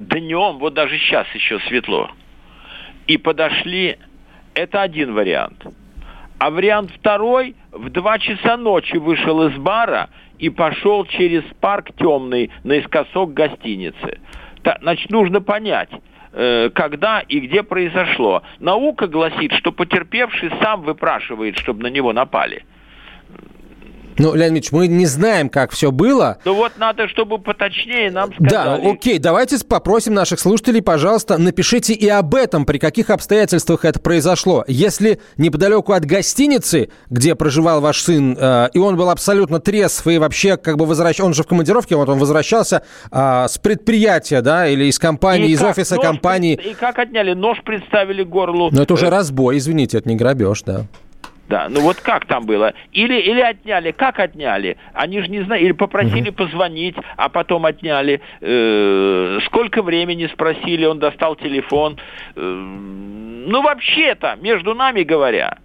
днем, 0.01 0.59
вот 0.59 0.75
даже 0.75 0.99
сейчас 0.99 1.27
еще 1.35 1.61
светло, 1.69 2.11
и 3.07 3.17
подошли, 3.17 3.99
это 4.55 4.83
один 4.83 5.15
вариант. 5.15 5.65
А 6.39 6.51
вариант 6.51 6.91
второй, 6.97 7.55
в 7.71 7.91
два 7.91 8.19
часа 8.19 8.57
ночи 8.57 8.97
вышел 8.97 9.47
из 9.47 9.57
бара 9.59 10.09
и 10.39 10.49
пошел 10.49 11.05
через 11.05 11.45
парк 11.61 11.91
темный 11.99 12.51
наискосок 12.65 13.35
гостиницы. 13.35 14.21
Значит, 14.81 15.11
нужно 15.11 15.43
понять, 15.43 15.91
э, 16.33 16.71
когда 16.75 17.21
и 17.21 17.41
где 17.41 17.63
произошло. 17.63 18.43
Наука 18.59 19.07
гласит, 19.07 19.53
что 19.53 19.71
потерпевший 19.71 20.51
сам 20.63 20.81
выпрашивает, 20.81 21.59
чтобы 21.59 21.83
на 21.83 21.89
него 21.89 22.13
напали. 22.15 22.65
Ну, 24.21 24.35
Леонид 24.35 24.61
Ильич, 24.61 24.73
мы 24.73 24.87
не 24.87 25.07
знаем, 25.07 25.49
как 25.49 25.73
все 25.73 25.91
было. 25.91 26.39
Ну 26.45 26.55
вот 26.55 26.73
надо, 26.77 27.09
чтобы 27.09 27.39
поточнее 27.39 28.11
нам 28.11 28.33
сказали. 28.35 28.83
Да, 28.83 28.91
окей, 28.91 29.19
давайте 29.19 29.57
попросим 29.65 30.15
наших 30.15 30.39
слушателей, 30.41 30.83
пожалуйста, 30.83 31.39
напишите 31.39 31.95
и 31.95 32.09
об 32.09 32.35
этом, 32.35 32.67
при 32.67 32.79
каких 32.79 33.11
обстоятельствах 33.11 33.85
это 33.85 33.99
произошло. 33.99 34.65
Если 34.69 35.21
неподалеку 35.37 35.93
от 35.93 36.05
гостиницы, 36.05 36.91
где 37.09 37.35
проживал 37.35 37.81
ваш 37.81 38.03
сын, 38.03 38.37
э, 38.39 38.69
и 38.75 38.79
он 38.79 38.97
был 38.97 39.11
абсолютно 39.11 39.59
трезв 39.61 40.07
и 40.07 40.19
вообще 40.19 40.57
как 40.57 40.77
бы 40.77 40.87
возвращался, 40.87 41.25
он 41.25 41.35
же 41.35 41.43
в 41.43 41.47
командировке, 41.47 41.97
вот 41.97 42.09
он 42.09 42.19
возвращался 42.19 42.83
э, 43.11 43.47
с 43.49 43.59
предприятия, 43.59 44.43
да, 44.43 44.69
или 44.69 44.85
из 44.85 44.99
компании, 44.99 45.49
и 45.49 45.53
из 45.53 45.63
офиса 45.63 45.97
компании. 45.97 46.61
И 46.63 46.75
как 46.75 46.99
отняли? 46.99 47.33
Нож 47.33 47.63
представили 47.65 48.23
горлу. 48.23 48.71
Ну 48.71 48.83
это 48.83 48.95
уже 48.95 49.07
э, 49.07 49.11
разбой, 49.11 49.59
извините, 49.59 49.99
это 49.99 50.09
не 50.09 50.17
грабеж, 50.17 50.63
да. 50.63 50.87
Да, 51.51 51.67
ну 51.69 51.81
вот 51.81 52.01
как 52.01 52.27
там 52.27 52.47
было? 52.47 52.75
Или, 52.93 53.21
или 53.23 53.41
отняли, 53.41 53.91
как 53.91 54.21
отняли? 54.21 54.77
Они 54.95 55.21
же 55.21 55.27
не 55.27 55.43
знают, 55.43 55.65
или 55.65 55.73
попросили 55.73 56.29
угу. 56.29 56.45
позвонить, 56.45 56.95
а 57.17 57.29
потом 57.29 57.67
отняли. 57.67 58.21
Э, 58.41 59.41
сколько 59.47 59.83
времени 59.83 60.29
спросили, 60.33 60.85
он 60.85 61.01
достал 61.01 61.35
телефон. 61.35 61.99
Э, 62.37 62.41
ну 62.41 63.63
вообще-то, 63.63 64.39
между 64.41 64.77
нами 64.77 65.03
говоря, 65.03 65.59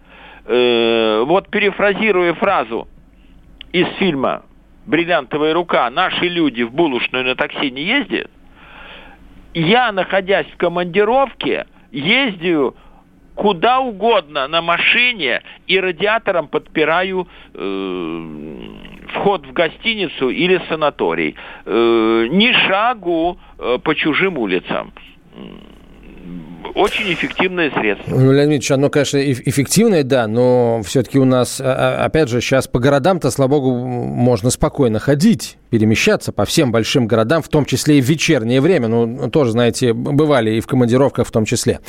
э, 0.46 1.24
вот 1.24 1.50
перефразируя 1.50 2.34
фразу 2.34 2.88
из 3.72 3.86
фильма 4.00 4.42
«Бриллиантовая 4.88 5.54
рука», 5.54 5.88
наши 5.92 6.28
люди 6.28 6.64
в 6.64 6.72
булочную 6.72 7.26
на 7.26 7.36
такси 7.36 7.70
не 7.70 7.84
ездят, 7.84 8.32
я, 9.54 9.92
находясь 9.92 10.48
в 10.48 10.58
командировке, 10.58 11.68
ездию 11.92 12.76
куда 13.36 13.80
угодно 13.80 14.48
на 14.48 14.62
машине 14.62 15.42
и 15.68 15.80
радиатором 15.80 16.48
подпираю 16.48 17.28
э, 17.54 18.68
вход 19.14 19.46
в 19.46 19.54
гостиницу 19.54 20.30
или 20.30 20.62
санаторий. 20.70 21.36
Э, 21.66 22.28
ни 22.32 22.52
шагу 22.68 23.38
э, 23.60 23.78
по 23.84 23.94
чужим 23.94 24.38
улицам 24.38 24.94
очень 26.76 27.14
эффективное 27.14 27.72
средство. 27.72 28.16
Ну, 28.16 28.32
Леонид 28.32 28.56
Ильич, 28.56 28.72
оно, 28.72 28.90
конечно, 28.90 29.18
эффективное, 29.18 30.04
да, 30.04 30.28
но 30.28 30.82
все-таки 30.84 31.18
у 31.18 31.26
нас, 31.26 31.62
а, 31.62 32.02
а, 32.02 32.06
опять 32.06 32.28
же, 32.28 32.42
сейчас 32.42 32.68
по 32.68 32.80
городам-то, 32.80 33.32
слава 33.32 33.50
богу, 33.50 33.74
можно 33.74 34.50
спокойно 34.50 35.00
ходить, 35.00 35.58
перемещаться 35.70 36.32
по 36.32 36.46
всем 36.46 36.72
большим 36.72 37.08
городам, 37.08 37.42
в 37.42 37.50
том 37.50 37.66
числе 37.66 38.00
и 38.00 38.02
в 38.02 38.06
вечернее 38.06 38.62
время. 38.62 38.88
Ну, 38.88 39.30
тоже, 39.30 39.52
знаете, 39.52 39.94
бывали 39.94 40.52
и 40.52 40.60
в 40.60 40.68
командировках 40.68 41.28
в 41.28 41.32
том 41.32 41.46
числе. 41.46 41.80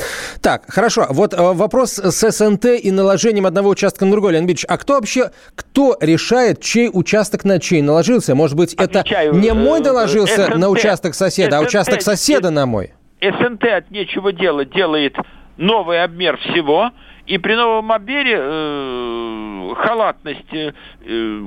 Так, 0.40 0.64
хорошо. 0.68 1.06
Вот 1.10 1.34
э, 1.34 1.36
вопрос 1.36 1.98
с 1.98 2.30
СНТ 2.30 2.66
и 2.80 2.90
наложением 2.90 3.46
одного 3.46 3.70
участка 3.70 4.04
на 4.04 4.12
другой. 4.12 4.32
Леонид 4.32 4.50
Ильич, 4.50 4.64
а 4.68 4.76
кто 4.76 4.94
вообще, 4.94 5.30
кто 5.54 5.96
решает, 6.00 6.60
чей 6.60 6.90
участок 6.92 7.44
на 7.44 7.58
чей 7.58 7.82
наложился? 7.82 8.34
Может 8.34 8.56
быть, 8.56 8.74
Отвечаю, 8.74 9.32
это 9.32 9.40
не 9.40 9.52
мой 9.52 9.80
э, 9.80 9.82
наложился 9.82 10.46
СНТ, 10.46 10.56
на 10.56 10.68
участок 10.68 11.14
соседа, 11.14 11.56
СНТ, 11.56 11.64
а 11.64 11.66
участок 11.66 12.02
соседа 12.02 12.50
на 12.50 12.66
мой? 12.66 12.92
СНТ 13.20 13.64
от 13.64 13.90
нечего 13.90 14.32
делать 14.32 14.70
делает 14.70 15.16
новый 15.56 16.02
обмер 16.02 16.36
всего, 16.38 16.90
и 17.26 17.38
при 17.38 17.54
новом 17.54 17.90
обмере 17.90 18.36
э, 18.38 19.74
халатность 19.78 20.52
э, 20.52 20.72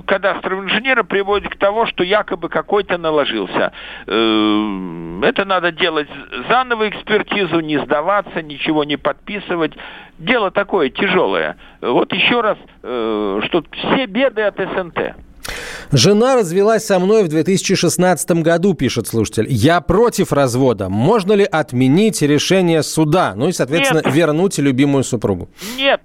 кадастрового 0.06 0.64
инженера 0.64 1.04
приводит 1.04 1.50
к 1.50 1.58
тому, 1.58 1.86
что 1.86 2.04
якобы 2.04 2.50
какой-то 2.50 2.98
наложился. 2.98 3.72
Э, 4.08 5.20
это 5.24 5.46
надо 5.46 5.72
делать 5.72 6.10
заново 6.50 6.90
экспертизу, 6.90 7.62
не 7.62 7.80
сдаваться, 7.80 8.42
ничего 8.42 8.84
не 8.84 8.98
подписывать. 8.98 9.74
Дело 10.18 10.52
такое 10.52 10.90
тяжелое. 10.90 11.56
Вот 11.82 12.12
еще 12.12 12.42
раз, 12.42 12.58
э, 12.84 13.42
что 13.46 13.64
все 13.72 14.06
беды 14.06 14.42
от 14.42 14.58
СНТ. 14.58 15.16
Жена 15.92 16.36
развелась 16.36 16.86
со 16.86 17.00
мной 17.00 17.24
в 17.24 17.28
2016 17.28 18.32
году, 18.44 18.74
пишет 18.74 19.08
слушатель. 19.08 19.48
Я 19.50 19.82
против 19.82 20.32
развода. 20.32 20.90
Можно 20.90 21.34
ли 21.34 21.44
отменить 21.44 22.22
решение 22.22 22.84
суда? 22.84 23.34
Ну 23.36 23.50
и, 23.50 23.52
соответственно, 23.52 24.02
Нет. 24.06 24.14
вернуть 24.14 24.58
любимую 24.58 25.04
супругу? 25.04 25.50
Нет 25.78 26.02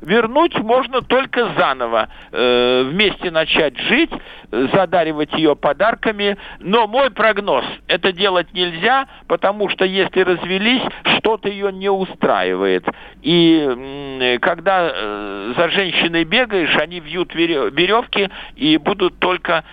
вернуть 0.00 0.58
можно 0.58 1.02
только 1.02 1.52
заново. 1.58 2.08
Э, 2.32 2.84
вместе 2.90 3.30
начать 3.30 3.76
жить, 3.78 4.10
задаривать 4.50 5.32
ее 5.34 5.56
подарками. 5.56 6.36
Но 6.60 6.86
мой 6.86 7.10
прогноз, 7.10 7.64
это 7.86 8.12
делать 8.12 8.52
нельзя, 8.52 9.06
потому 9.26 9.68
что 9.68 9.84
если 9.84 10.20
развелись, 10.20 10.82
что-то 11.18 11.48
ее 11.48 11.72
не 11.72 11.90
устраивает. 11.90 12.84
И 13.22 14.38
когда 14.40 14.90
э, 14.92 15.54
за 15.56 15.68
женщиной 15.70 16.24
бегаешь, 16.24 16.76
они 16.76 17.00
вьют 17.00 17.34
веревки 17.34 18.30
и 18.56 18.76
будут 18.76 19.18
только 19.18 19.64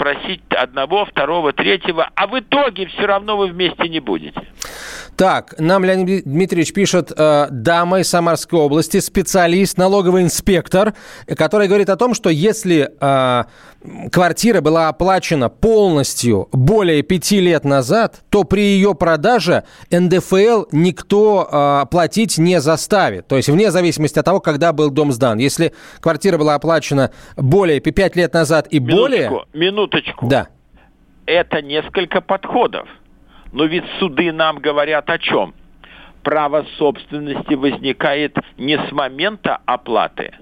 просить 0.00 0.40
одного, 0.48 1.04
второго, 1.04 1.52
третьего, 1.52 2.08
а 2.14 2.26
в 2.26 2.38
итоге 2.40 2.86
все 2.86 3.04
равно 3.04 3.36
вы 3.36 3.48
вместе 3.48 3.86
не 3.86 4.00
будете. 4.00 4.40
Так, 5.14 5.54
нам 5.58 5.84
Леонид 5.84 6.24
Дмитриевич 6.24 6.72
пишет, 6.72 7.12
э, 7.14 7.48
дама 7.50 8.00
из 8.00 8.08
Самарской 8.08 8.58
области, 8.58 9.00
специалист, 9.00 9.76
налоговый 9.76 10.22
инспектор, 10.22 10.94
который 11.26 11.68
говорит 11.68 11.90
о 11.90 11.96
том, 11.96 12.14
что 12.14 12.30
если 12.30 12.90
э, 12.98 13.44
квартира 14.10 14.62
была 14.62 14.88
оплачена 14.88 15.50
полностью 15.50 16.48
более 16.52 17.02
пяти 17.02 17.40
лет 17.40 17.64
назад, 17.64 18.22
то 18.30 18.44
при 18.44 18.62
ее 18.62 18.94
продаже 18.94 19.64
НДФЛ 19.90 20.64
никто 20.72 21.48
э, 21.50 21.86
платить 21.90 22.38
не 22.38 22.60
заставит. 22.60 23.26
То 23.26 23.36
есть 23.36 23.50
вне 23.50 23.70
зависимости 23.70 24.18
от 24.18 24.24
того, 24.24 24.40
когда 24.40 24.72
был 24.72 24.88
дом 24.88 25.12
сдан. 25.12 25.38
Если 25.38 25.74
квартира 26.00 26.38
была 26.38 26.54
оплачена 26.54 27.10
более 27.36 27.80
пять 27.80 28.16
лет 28.16 28.32
назад 28.32 28.68
и 28.70 28.78
минуточку, 28.78 29.00
более... 29.00 29.44
Минуточку. 29.52 29.89
Да 30.28 30.48
это 31.30 31.62
несколько 31.62 32.20
подходов. 32.20 32.88
Но 33.52 33.64
ведь 33.64 33.84
суды 33.98 34.32
нам 34.32 34.58
говорят 34.58 35.08
о 35.10 35.18
чем? 35.18 35.54
Право 36.22 36.66
собственности 36.76 37.54
возникает 37.54 38.36
не 38.58 38.76
с 38.76 38.92
момента 38.92 39.58
оплаты, 39.64 40.34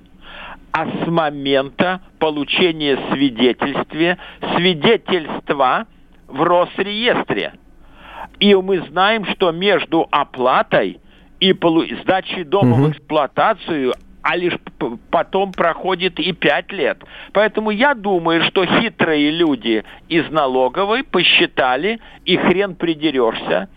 а 0.73 0.87
с 0.87 1.07
момента 1.07 2.01
получения 2.19 2.99
свидетельстве, 3.13 4.19
свидетельства 4.57 5.87
в 6.27 6.43
Росреестре. 6.43 7.53
И 8.41 8.55
мы 8.55 8.81
знаем, 8.89 9.25
что 9.27 9.53
между 9.53 10.09
оплатой 10.11 11.01
и 11.39 11.53
полу- 11.53 11.87
сдачей 12.03 12.45
дома 12.45 12.77
в 12.77 12.91
эксплуатацию 12.91 13.95
а 14.23 14.37
лишь 14.37 14.59
потом 15.11 15.53
проходит 15.53 16.19
и 16.19 16.33
пять 16.33 16.73
лет. 16.73 16.99
Поэтому 17.33 17.71
я 17.71 17.95
думаю, 17.95 18.45
что 18.45 18.65
хитрые 18.65 19.31
люди 19.31 19.85
из 20.09 20.31
налоговой 20.31 21.05
посчитали, 21.05 22.01
и 22.25 22.37
хрен 22.37 22.75
придерешься. 22.75 23.69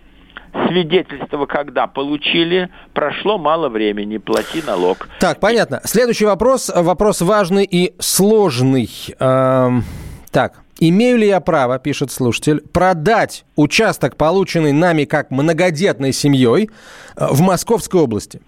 Свидетельство 0.68 1.46
когда 1.46 1.88
получили, 1.88 2.70
прошло 2.94 3.38
мало 3.38 3.70
времени, 3.70 4.18
плати 4.18 4.62
налог. 4.66 5.08
Так, 5.20 5.40
понятно. 5.40 5.80
Следующий 5.86 6.26
вопрос. 6.26 6.70
Вопрос 6.74 7.22
важный 7.22 7.64
и 7.64 7.94
сложный. 8.00 8.90
Эм, 9.20 9.84
так, 10.30 10.62
имею 10.80 11.18
ли 11.18 11.28
я 11.28 11.40
право, 11.40 11.80
пишет 11.80 12.12
слушатель, 12.12 12.62
продать 12.74 13.46
участок, 13.56 14.18
полученный 14.18 14.74
нами 14.74 15.06
как 15.06 15.32
многодетной 15.32 16.12
семьей 16.12 16.70
э, 17.16 17.28
в 17.32 17.40
Московской 17.42 18.02
области? 18.02 18.42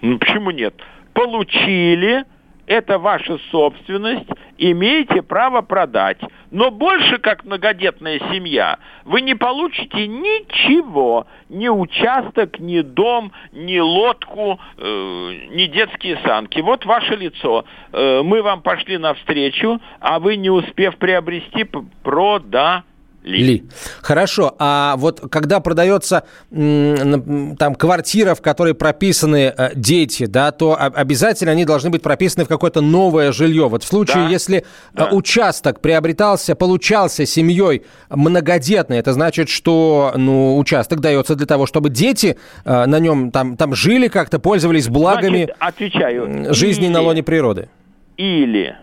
Ну, 0.00 0.18
почему 0.18 0.50
нет? 0.50 0.74
Получили, 1.14 2.24
это 2.66 2.98
ваша 2.98 3.38
собственность, 3.50 4.28
имеете 4.58 5.22
право 5.22 5.60
продать. 5.62 6.18
Но 6.50 6.70
больше, 6.70 7.18
как 7.18 7.44
многодетная 7.44 8.18
семья, 8.32 8.78
вы 9.04 9.20
не 9.20 9.34
получите 9.34 10.06
ничего. 10.06 11.26
Ни 11.48 11.68
участок, 11.68 12.58
ни 12.58 12.80
дом, 12.80 13.32
ни 13.52 13.78
лодку, 13.78 14.58
э, 14.76 15.48
ни 15.50 15.66
детские 15.66 16.18
санки. 16.24 16.60
Вот 16.60 16.84
ваше 16.84 17.16
лицо. 17.16 17.64
Э, 17.92 18.22
мы 18.22 18.42
вам 18.42 18.62
пошли 18.62 18.98
навстречу, 18.98 19.80
а 20.00 20.18
вы, 20.18 20.36
не 20.36 20.50
успев 20.50 20.96
приобрести, 20.96 21.66
продали. 22.02 22.82
Ли. 23.24 23.64
Хорошо. 24.02 24.54
А 24.58 24.96
вот 24.98 25.20
когда 25.30 25.60
продается 25.60 26.24
там 26.50 27.74
квартира, 27.74 28.34
в 28.34 28.42
которой 28.42 28.74
прописаны 28.74 29.52
э, 29.56 29.70
дети, 29.74 30.26
да, 30.26 30.52
то 30.52 30.76
обязательно 30.78 31.52
они 31.52 31.64
должны 31.64 31.88
быть 31.90 32.02
прописаны 32.02 32.44
в 32.44 32.48
какое-то 32.48 32.82
новое 32.82 33.32
жилье. 33.32 33.68
Вот 33.68 33.82
в 33.82 33.86
случае, 33.86 34.24
Да. 34.24 34.28
если 34.28 34.58
э, 34.58 34.62
Да. 34.92 35.08
участок 35.10 35.80
приобретался, 35.80 36.54
получался 36.54 37.24
семьей 37.24 37.82
многодетной, 38.10 38.98
это 38.98 39.12
значит, 39.14 39.48
что 39.48 40.12
ну, 40.16 40.58
участок 40.58 41.00
дается 41.00 41.34
для 41.34 41.46
того, 41.46 41.66
чтобы 41.66 41.88
дети 41.88 42.36
э, 42.66 42.84
на 42.86 42.98
нем 42.98 43.30
там, 43.30 43.56
там 43.56 43.74
жили 43.74 44.08
как-то, 44.08 44.38
пользовались 44.38 44.88
благами 44.88 45.44
Значит, 45.44 45.56
отвечаю. 45.58 46.52
жизни 46.54 46.84
Или- 46.86 46.92
на 46.92 47.00
лоне 47.00 47.22
природы. 47.22 47.70
Или, 48.18 48.76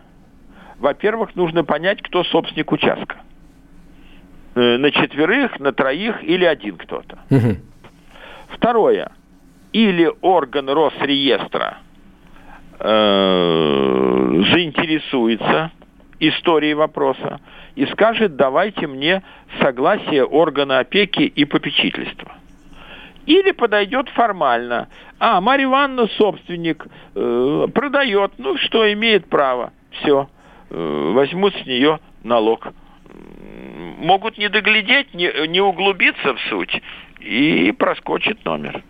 во-первых, 0.79 1.35
нужно 1.35 1.63
понять, 1.63 2.01
кто 2.01 2.23
собственник 2.23 2.71
участка. 2.71 3.17
Э, 4.55 4.77
На 4.77 4.91
четверых, 4.91 5.59
на 5.59 5.71
троих 5.71 6.23
или 6.23 6.45
один 6.45 6.77
кто-то. 6.77 7.19
Мгм. 7.29 7.57
Второе. 8.49 9.11
Или 9.71 10.11
орган 10.21 10.69
Росреестра 10.69 11.77
э, 12.79 14.43
заинтересуется 14.53 15.71
историей 16.19 16.73
вопроса 16.73 17.39
и 17.75 17.85
скажет, 17.87 18.35
давайте 18.35 18.87
мне 18.87 19.23
согласие 19.61 20.25
органа 20.25 20.79
опеки 20.79 21.21
и 21.21 21.45
попечительства. 21.45 22.33
Или 23.25 23.51
подойдет 23.51 24.09
формально. 24.09 24.89
А, 25.19 25.39
Марья 25.39 25.65
Ивановна 25.65 26.07
собственник, 26.17 26.85
э, 27.15 27.67
продает, 27.73 28.33
ну 28.37 28.57
что, 28.57 28.91
имеет 28.91 29.29
право. 29.29 29.71
Все, 29.91 30.27
э, 30.69 31.11
возьмут 31.13 31.53
с 31.55 31.65
нее 31.65 31.99
налог. 32.23 32.73
Могут 33.97 34.37
не 34.37 34.49
доглядеть, 34.49 35.13
не, 35.13 35.47
не 35.47 35.61
углубиться 35.61 36.33
в 36.33 36.39
суть 36.49 36.81
и 37.19 37.71
проскочит 37.71 38.43
номер. 38.45 38.83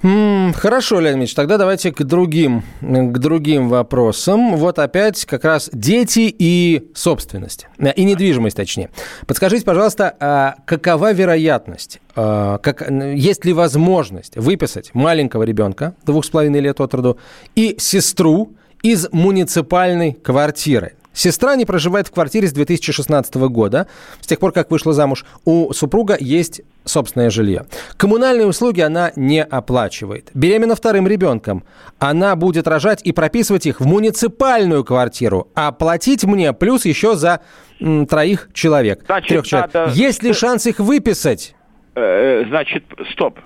Хорошо, 0.00 1.00
Леонид 1.00 1.18
Ильич, 1.18 1.34
тогда 1.34 1.58
давайте 1.58 1.90
к 1.90 2.04
другим, 2.04 2.62
к 2.80 3.18
другим 3.18 3.68
вопросам. 3.68 4.54
Вот 4.54 4.78
опять 4.78 5.24
как 5.24 5.44
раз 5.44 5.70
дети 5.72 6.32
и 6.38 6.88
собственность, 6.94 7.66
э, 7.78 7.92
и 7.94 8.04
недвижимость 8.04 8.56
точнее. 8.56 8.90
Подскажите, 9.26 9.64
пожалуйста, 9.64 10.14
а 10.20 10.54
какова 10.66 11.12
вероятность, 11.12 12.00
а, 12.14 12.58
как, 12.58 12.88
есть 12.88 13.44
ли 13.44 13.52
возможность 13.52 14.36
выписать 14.36 14.94
маленького 14.94 15.42
ребенка, 15.42 15.96
двух 16.06 16.24
с 16.24 16.30
половиной 16.30 16.60
лет 16.60 16.80
от 16.80 16.94
роду, 16.94 17.18
и 17.56 17.74
сестру 17.78 18.52
из 18.82 19.08
муниципальной 19.10 20.12
квартиры? 20.12 20.92
Сестра 21.18 21.56
не 21.56 21.64
проживает 21.66 22.06
в 22.06 22.12
квартире 22.12 22.46
с 22.46 22.52
2016 22.52 23.34
года. 23.48 23.88
С 24.20 24.26
тех 24.28 24.38
пор, 24.38 24.52
как 24.52 24.70
вышла 24.70 24.92
замуж, 24.92 25.24
у 25.44 25.72
супруга 25.72 26.16
есть 26.20 26.60
собственное 26.84 27.28
жилье. 27.28 27.66
Коммунальные 27.96 28.46
услуги 28.46 28.80
она 28.82 29.10
не 29.16 29.42
оплачивает. 29.42 30.30
Беременна 30.32 30.76
вторым 30.76 31.08
ребенком. 31.08 31.64
Она 31.98 32.36
будет 32.36 32.68
рожать 32.68 33.00
и 33.02 33.10
прописывать 33.10 33.66
их 33.66 33.80
в 33.80 33.84
муниципальную 33.86 34.84
квартиру, 34.84 35.48
а 35.56 35.72
платить 35.72 36.22
мне 36.22 36.52
плюс 36.52 36.84
еще 36.84 37.16
за 37.16 37.40
м, 37.80 38.06
троих 38.06 38.48
человек. 38.52 39.02
Значит, 39.06 39.28
трех 39.28 39.46
человек. 39.46 39.74
надо- 39.74 39.92
Есть 39.94 40.22
ли 40.22 40.32
шанс 40.32 40.66
их 40.66 40.78
выписать? 40.78 41.56
Э, 41.96 42.44
Значит, 42.48 42.84
стоп. 43.12 43.40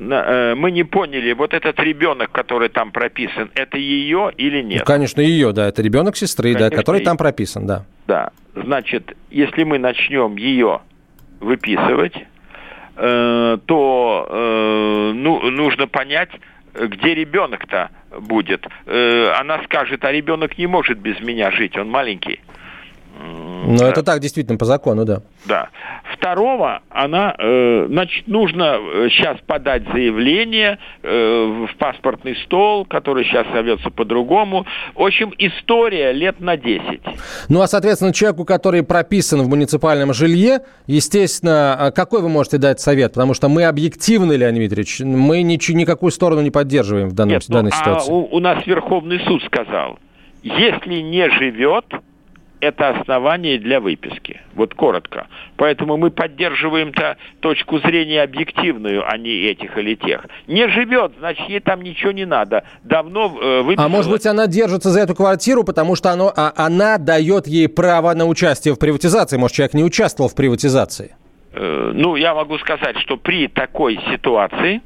Э, 0.00 0.54
Мы 0.56 0.70
не 0.70 0.84
поняли, 0.84 1.32
вот 1.32 1.54
этот 1.54 1.78
ребенок, 1.80 2.30
который 2.32 2.68
там 2.68 2.90
прописан, 2.90 3.50
это 3.54 3.78
ее 3.78 4.32
или 4.36 4.60
нет? 4.62 4.80
Ну, 4.80 4.84
конечно, 4.84 5.20
ее, 5.20 5.52
да, 5.52 5.68
это 5.68 5.82
ребенок 5.82 6.16
сестры, 6.16 6.52
да, 6.52 6.58
Конечно, 6.70 6.76
который 6.78 7.00
и- 7.02 7.04
там 7.04 7.16
прописан, 7.16 7.66
да. 7.66 7.84
Да. 8.06 8.30
Значит, 8.54 9.16
если 9.30 9.64
мы 9.64 9.78
начнем 9.78 10.36
ее 10.36 10.80
выписывать, 11.40 12.14
э, 12.96 13.58
то 13.66 14.28
э, 14.30 15.12
ну, 15.14 15.50
нужно 15.50 15.86
понять, 15.86 16.30
где 16.74 17.14
ребенок-то 17.14 17.90
будет. 18.20 18.66
Э, 18.86 19.32
она 19.40 19.62
скажет, 19.64 20.04
а 20.04 20.12
ребенок 20.12 20.58
не 20.58 20.66
может 20.66 20.98
без 20.98 21.20
меня 21.20 21.50
жить, 21.50 21.76
он 21.76 21.88
маленький. 21.90 22.40
Да. 23.66 23.88
это 23.88 24.02
так, 24.02 24.20
действительно, 24.20 24.58
по 24.58 24.64
закону, 24.64 25.04
да. 25.04 25.22
Да. 25.46 25.68
Второго, 26.12 26.82
она, 26.90 27.34
э, 27.38 27.86
значит, 27.88 28.26
нужно 28.26 28.78
сейчас 29.10 29.38
подать 29.46 29.82
заявление 29.92 30.78
э, 31.02 31.66
в 31.68 31.76
паспортный 31.76 32.36
стол, 32.44 32.84
который 32.84 33.24
сейчас 33.24 33.46
зовется 33.52 33.90
по-другому. 33.90 34.66
В 34.94 35.02
общем, 35.02 35.32
история 35.38 36.12
лет 36.12 36.40
на 36.40 36.56
10. 36.56 37.00
Ну, 37.48 37.60
а, 37.60 37.66
соответственно, 37.66 38.12
человеку, 38.12 38.44
который 38.44 38.82
прописан 38.82 39.42
в 39.42 39.48
муниципальном 39.48 40.12
жилье, 40.12 40.60
естественно, 40.86 41.74
а 41.74 41.90
какой 41.90 42.22
вы 42.22 42.28
можете 42.28 42.58
дать 42.58 42.80
совет? 42.80 43.14
Потому 43.14 43.34
что 43.34 43.48
мы 43.48 43.64
объективны, 43.64 44.34
Леонид 44.34 44.60
Дмитриевич, 44.60 45.00
мы 45.00 45.42
ничего, 45.42 45.78
никакую 45.78 46.10
сторону 46.10 46.42
не 46.42 46.50
поддерживаем 46.50 47.08
в 47.08 47.12
данном, 47.12 47.32
Нет, 47.34 47.44
ну, 47.48 47.54
данной 47.54 47.70
а 47.70 47.76
ситуации. 47.76 48.12
у, 48.12 48.36
у 48.36 48.38
нас 48.40 48.66
Верховный 48.66 49.20
суд 49.20 49.42
сказал, 49.44 49.98
если 50.42 51.00
не 51.00 51.28
живет, 51.30 51.86
это 52.64 52.90
основание 52.90 53.58
для 53.58 53.80
выписки. 53.80 54.40
Вот 54.54 54.74
коротко. 54.74 55.26
Поэтому 55.56 55.96
мы 55.96 56.10
поддерживаем-то 56.10 57.16
точку 57.40 57.78
зрения 57.78 58.22
объективную, 58.22 59.04
а 59.06 59.16
не 59.18 59.30
этих 59.30 59.76
или 59.78 59.94
тех. 59.94 60.26
Не 60.46 60.68
живет, 60.68 61.12
значит, 61.18 61.48
ей 61.48 61.60
там 61.60 61.82
ничего 61.82 62.12
не 62.12 62.24
надо. 62.24 62.64
Давно 62.82 63.26
э, 63.26 63.62
выписала. 63.62 63.86
А 63.86 63.88
может 63.88 64.10
быть, 64.10 64.26
она 64.26 64.46
держится 64.46 64.90
за 64.90 65.00
эту 65.00 65.14
квартиру, 65.14 65.64
потому 65.64 65.96
что 65.96 66.10
оно, 66.10 66.32
а, 66.34 66.52
она 66.56 66.98
дает 66.98 67.46
ей 67.46 67.68
право 67.68 68.14
на 68.14 68.26
участие 68.26 68.74
в 68.74 68.78
приватизации. 68.78 69.36
Может, 69.36 69.56
человек 69.56 69.74
не 69.74 69.84
участвовал 69.84 70.30
в 70.30 70.34
приватизации? 70.34 71.14
Э, 71.52 71.92
ну, 71.94 72.16
я 72.16 72.34
могу 72.34 72.58
сказать, 72.58 72.98
что 72.98 73.16
при 73.16 73.48
такой 73.48 74.00
ситуации 74.10 74.82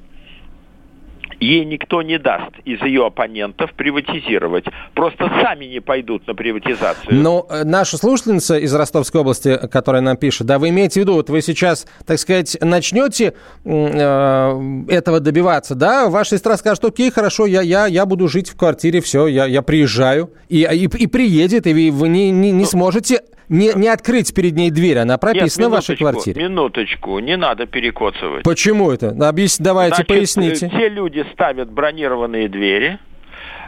ей 1.40 1.64
никто 1.64 2.02
не 2.02 2.18
даст 2.18 2.52
из 2.64 2.80
ее 2.82 3.06
оппонентов 3.06 3.72
приватизировать. 3.74 4.64
Просто 4.94 5.30
сами 5.42 5.66
не 5.66 5.80
пойдут 5.80 6.26
на 6.26 6.34
приватизацию. 6.34 7.14
Но 7.14 7.46
э, 7.48 7.64
наша 7.64 7.96
слушательница 7.96 8.58
из 8.58 8.74
Ростовской 8.74 9.20
области, 9.20 9.58
которая 9.68 10.02
нам 10.02 10.16
пишет, 10.16 10.46
да, 10.46 10.58
вы 10.58 10.70
имеете 10.70 11.00
в 11.00 11.02
виду, 11.04 11.14
вот 11.14 11.30
вы 11.30 11.42
сейчас, 11.42 11.86
так 12.06 12.18
сказать, 12.18 12.56
начнете 12.60 13.34
э, 13.64 14.84
этого 14.88 15.20
добиваться, 15.20 15.74
да, 15.74 16.08
ваша 16.08 16.36
сестра 16.36 16.56
скажет, 16.56 16.84
окей, 16.84 17.10
хорошо, 17.10 17.46
я, 17.46 17.62
я, 17.62 17.86
я 17.86 18.06
буду 18.06 18.28
жить 18.28 18.50
в 18.50 18.56
квартире, 18.56 19.00
все, 19.00 19.26
я, 19.26 19.46
я 19.46 19.62
приезжаю, 19.62 20.30
и, 20.48 20.68
и, 20.70 20.84
и 20.84 21.06
приедет, 21.06 21.66
и 21.66 21.90
вы, 21.90 22.08
не, 22.08 22.30
не, 22.30 22.50
не 22.50 22.64
сможете 22.64 23.22
не, 23.48 23.72
не 23.74 23.88
открыть 23.88 24.34
перед 24.34 24.54
ней 24.54 24.70
дверь, 24.70 24.98
она 24.98 25.18
прописана 25.18 25.64
Нет, 25.64 25.70
в 25.72 25.74
вашей 25.76 25.96
квартире. 25.96 26.42
Минуточку, 26.42 27.18
не 27.18 27.36
надо 27.36 27.66
перекоцывать. 27.66 28.44
Почему 28.44 28.90
это? 28.90 29.10
Объяс... 29.28 29.58
Давайте, 29.58 29.96
Значит, 29.96 30.08
поясните. 30.08 30.66
э, 30.66 30.70
те 30.70 30.88
люди 30.88 31.24
ставят 31.32 31.70
бронированные 31.70 32.48
двери, 32.48 32.98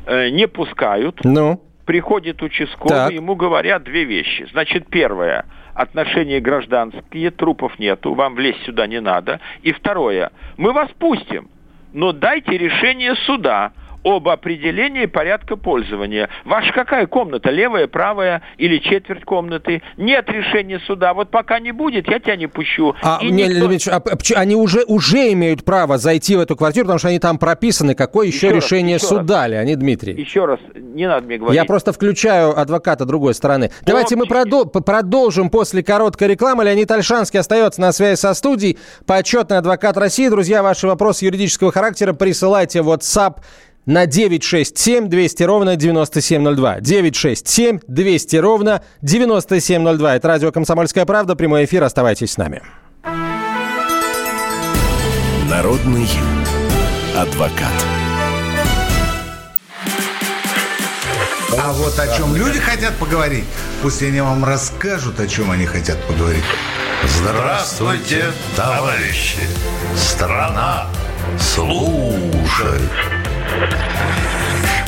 э, 0.07 0.31
не 0.31 0.47
пускают, 0.47 1.21
Ну, 1.25 1.63
приходит 1.87 2.43
участковый, 2.43 2.89
Так. 2.89 3.13
ему 3.13 3.35
говорят 3.35 3.85
две 3.85 4.05
вещи. 4.05 4.47
Значит, 4.53 4.87
первое, 4.89 5.47
отношения 5.75 6.41
гражданские, 6.41 7.31
трупов 7.31 7.79
нету, 7.79 8.15
вам 8.15 8.35
влезть 8.35 8.63
сюда 8.65 8.87
не 8.87 9.01
надо. 9.01 9.41
И 9.63 9.73
второе, 9.73 10.31
мы 10.57 10.73
вас 10.73 10.91
пустим, 10.99 11.49
но 11.93 12.13
дайте 12.13 12.57
решение 12.57 13.15
суда 13.27 13.73
об 14.05 14.29
определении 14.29 15.07
порядка 15.07 15.57
пользования. 15.57 16.29
Ваша 16.45 16.73
какая 16.73 17.07
комната? 17.07 17.51
Левая, 17.51 17.87
правая 17.87 18.43
или 18.57 18.79
четверть 18.79 19.25
комнаты? 19.25 19.83
Нет 19.97 20.29
решения 20.31 20.81
суда. 20.87 21.13
Вот 21.15 21.31
пока 21.31 21.61
не 21.61 21.73
будет, 21.73 22.09
я 22.09 22.19
тебя 22.19 22.37
не 22.37 22.47
пущу. 22.47 22.95
А, 23.03 23.19
И 23.21 23.31
никто- 23.31 23.67
Ильич, 23.67 23.89
а 23.89 24.03
они 24.37 24.55
уже, 24.57 24.85
уже 24.87 25.33
имеют 25.33 25.65
право 25.65 25.99
зайти 25.99 26.37
в 26.37 26.41
эту 26.41 26.57
квартиру, 26.57 26.87
потому 26.87 26.99
что 26.99 27.09
они 27.09 27.19
там 27.19 27.39
прописаны. 27.39 27.95
Какое 27.95 28.27
еще, 28.29 28.47
Еще 28.47 28.51
раз, 28.55 28.65
решение 28.65 28.95
еще 28.97 29.07
суда, 29.07 29.47
Леонид 29.47 29.79
Дмитриевич? 29.79 30.27
Еще 30.27 30.45
раз, 30.47 30.61
не 30.75 31.07
надо 31.07 31.27
мне 31.27 31.39
говорить. 31.39 31.57
Я 31.57 31.65
просто 31.65 31.93
включаю 31.93 32.59
адвоката 32.59 33.05
другой 33.05 33.35
стороны. 33.35 33.71
Давайте 33.83 34.17
мы 34.17 34.25
продол- 34.27 34.67
продолжим 34.83 35.51
после 35.51 35.83
короткой 35.83 36.29
рекламы. 36.29 36.65
Леонид 36.65 36.91
Альшанский 36.91 37.39
остается 37.41 37.81
на 37.81 37.93
связи 37.93 38.19
со 38.19 38.33
студией. 38.35 38.79
Почетный 39.07 39.59
адвокат 39.59 39.97
России. 39.97 40.29
Друзья, 40.29 40.63
ваши 40.63 40.87
вопросы 40.87 41.27
юридического 41.27 41.71
характера 41.73 42.13
присылайте 42.13 42.83
в 42.83 42.89
WhatsApp 42.91 43.37
на 43.87 44.07
967 44.07 45.09
200 45.09 45.43
ровно 45.43 45.77
9702. 45.77 46.81
967 46.81 47.81
200 47.87 48.37
ровно 48.37 48.83
9702. 49.03 50.17
Это 50.17 50.29
радио 50.29 50.53
«Комсомольская 50.53 51.05
правда». 51.05 51.35
Прямой 51.35 51.65
эфир. 51.65 51.85
Оставайтесь 51.85 52.33
с 52.33 52.37
нами. 52.37 52.63
Народный 55.49 56.07
адвокат. 57.17 57.73
А 61.59 61.73
вот 61.73 61.99
о 61.99 62.17
чем 62.17 62.37
люди 62.37 62.59
хотят 62.59 62.95
поговорить, 62.97 63.45
пусть 63.83 64.03
они 64.03 64.21
вам 64.21 64.45
расскажут, 64.45 65.19
о 65.21 65.27
чем 65.27 65.51
они 65.51 65.67
хотят 65.67 65.99
поговорить. 66.07 66.45
Здравствуйте, 67.05 68.25
товарищи! 68.57 69.41
Страна 69.97 70.87
служит! 71.39 73.20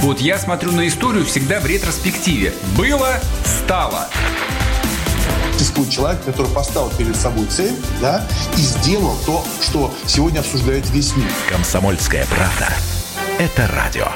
Вот 0.01 0.21
я 0.21 0.37
смотрю 0.37 0.73
на 0.73 0.89
историю 0.89 1.25
всегда 1.25 1.61
в 1.61 1.67
ретроспективе. 1.67 2.53
Было, 2.77 3.21
стало. 3.45 4.09
существует 5.53 5.91
человек, 5.91 6.25
который 6.25 6.51
поставил 6.53 6.91
перед 6.91 7.15
собой 7.15 7.47
цель, 7.47 7.75
да, 8.01 8.27
и 8.57 8.61
сделал 8.61 9.17
то, 9.25 9.45
что 9.61 9.95
сегодня 10.07 10.41
обсуждает 10.41 10.91
весь 10.91 11.15
мир. 11.17 11.31
Комсомольская 11.49 12.27
правда. 12.27 12.69
Это 13.39 13.69
радио. 13.69 14.09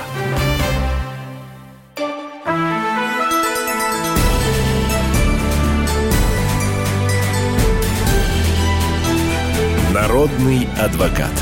Народный 9.92 10.68
адвокат. 10.78 11.32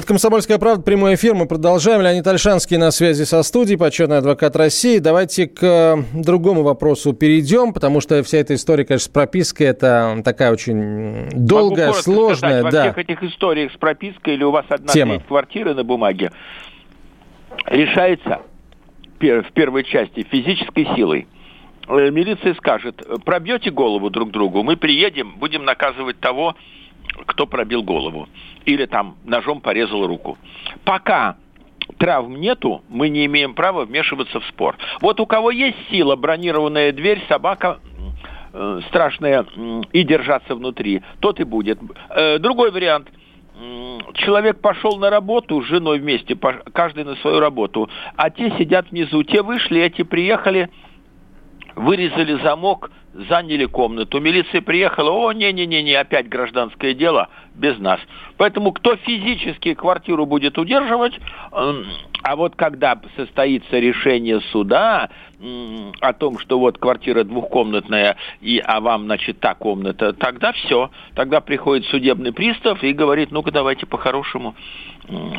Это 0.00 0.06
«Комсомольская 0.06 0.56
правда», 0.56 0.82
прямой 0.82 1.14
эфир. 1.14 1.34
Мы 1.34 1.44
продолжаем. 1.46 2.00
Леонид 2.00 2.26
Альшанский 2.26 2.78
на 2.78 2.90
связи 2.90 3.24
со 3.24 3.42
студией, 3.42 3.76
почетный 3.76 4.16
адвокат 4.16 4.56
России. 4.56 4.98
Давайте 4.98 5.46
к 5.46 5.62
э, 5.62 5.96
другому 6.14 6.62
вопросу 6.62 7.12
перейдем, 7.12 7.74
потому 7.74 8.00
что 8.00 8.22
вся 8.22 8.38
эта 8.38 8.54
история, 8.54 8.86
конечно, 8.86 9.04
с 9.04 9.12
пропиской, 9.12 9.66
это 9.66 10.22
такая 10.24 10.52
очень 10.52 11.24
Могу 11.24 11.28
долгая, 11.36 11.88
коротко 11.88 12.02
сложная. 12.02 12.60
сказать, 12.60 12.64
Во 12.64 12.70
да. 12.70 12.82
всех 12.84 12.96
этих 12.98 13.22
историях 13.24 13.72
с 13.72 13.76
пропиской 13.76 14.34
или 14.36 14.42
у 14.42 14.50
вас 14.50 14.64
одна 14.70 14.90
Тема. 14.90 15.16
треть 15.16 15.26
квартиры 15.26 15.74
на 15.74 15.84
бумаге 15.84 16.32
решается 17.66 18.40
в 19.18 19.52
первой 19.52 19.84
части 19.84 20.26
физической 20.30 20.86
силой. 20.96 21.28
Э, 21.88 22.10
Милиция 22.10 22.54
скажет, 22.54 23.06
пробьете 23.26 23.70
голову 23.70 24.08
друг 24.08 24.30
другу, 24.30 24.62
мы 24.62 24.78
приедем, 24.78 25.34
будем 25.36 25.66
наказывать 25.66 26.18
того, 26.20 26.56
кто 27.26 27.46
пробил 27.46 27.82
голову. 27.82 28.28
Или 28.64 28.86
там 28.86 29.16
ножом 29.24 29.60
порезал 29.60 30.06
руку. 30.06 30.38
Пока 30.84 31.36
травм 31.98 32.40
нету, 32.40 32.82
мы 32.88 33.08
не 33.08 33.26
имеем 33.26 33.54
права 33.54 33.84
вмешиваться 33.84 34.40
в 34.40 34.46
спор. 34.46 34.76
Вот 35.00 35.20
у 35.20 35.26
кого 35.26 35.50
есть 35.50 35.76
сила, 35.90 36.16
бронированная 36.16 36.92
дверь, 36.92 37.22
собака 37.28 37.80
э, 38.52 38.80
страшная 38.88 39.44
м, 39.56 39.82
и 39.92 40.02
держаться 40.02 40.54
внутри, 40.54 41.02
тот 41.20 41.40
и 41.40 41.44
будет. 41.44 41.78
Э, 42.10 42.38
другой 42.38 42.70
вариант. 42.70 43.08
Человек 44.14 44.60
пошел 44.60 44.96
на 44.96 45.10
работу 45.10 45.62
с 45.62 45.66
женой 45.66 45.98
вместе, 45.98 46.34
каждый 46.72 47.04
на 47.04 47.14
свою 47.16 47.40
работу, 47.40 47.90
а 48.16 48.30
те 48.30 48.50
сидят 48.56 48.90
внизу. 48.90 49.22
Те 49.22 49.42
вышли, 49.42 49.82
эти 49.82 50.02
приехали, 50.02 50.70
вырезали 51.80 52.40
замок, 52.42 52.90
заняли 53.28 53.64
комнату. 53.64 54.20
Милиция 54.20 54.60
приехала, 54.60 55.10
о, 55.10 55.32
не-не-не, 55.32 55.94
опять 55.94 56.28
гражданское 56.28 56.94
дело, 56.94 57.28
без 57.54 57.78
нас. 57.78 57.98
Поэтому 58.36 58.72
кто 58.72 58.96
физически 58.96 59.74
квартиру 59.74 60.26
будет 60.26 60.58
удерживать, 60.58 61.18
а 61.50 62.36
вот 62.36 62.54
когда 62.54 63.00
состоится 63.16 63.78
решение 63.78 64.40
суда 64.52 65.08
о 66.00 66.12
том, 66.12 66.38
что 66.38 66.58
вот 66.58 66.78
квартира 66.78 67.24
двухкомнатная, 67.24 68.16
и, 68.42 68.62
а 68.64 68.80
вам, 68.80 69.04
значит, 69.04 69.40
та 69.40 69.54
комната, 69.54 70.12
тогда 70.12 70.52
все. 70.52 70.90
Тогда 71.14 71.40
приходит 71.40 71.86
судебный 71.86 72.32
пристав 72.32 72.82
и 72.84 72.92
говорит, 72.92 73.30
ну-ка 73.30 73.50
давайте 73.50 73.86
по-хорошему, 73.86 74.54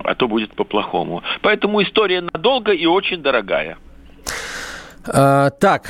а 0.03 0.15
то 0.15 0.27
будет 0.27 0.55
по-плохому. 0.55 1.21
Поэтому 1.41 1.83
история 1.83 2.21
надолго 2.21 2.71
и 2.71 2.87
очень 2.87 3.21
дорогая. 3.21 3.77
А, 5.07 5.49
так, 5.51 5.83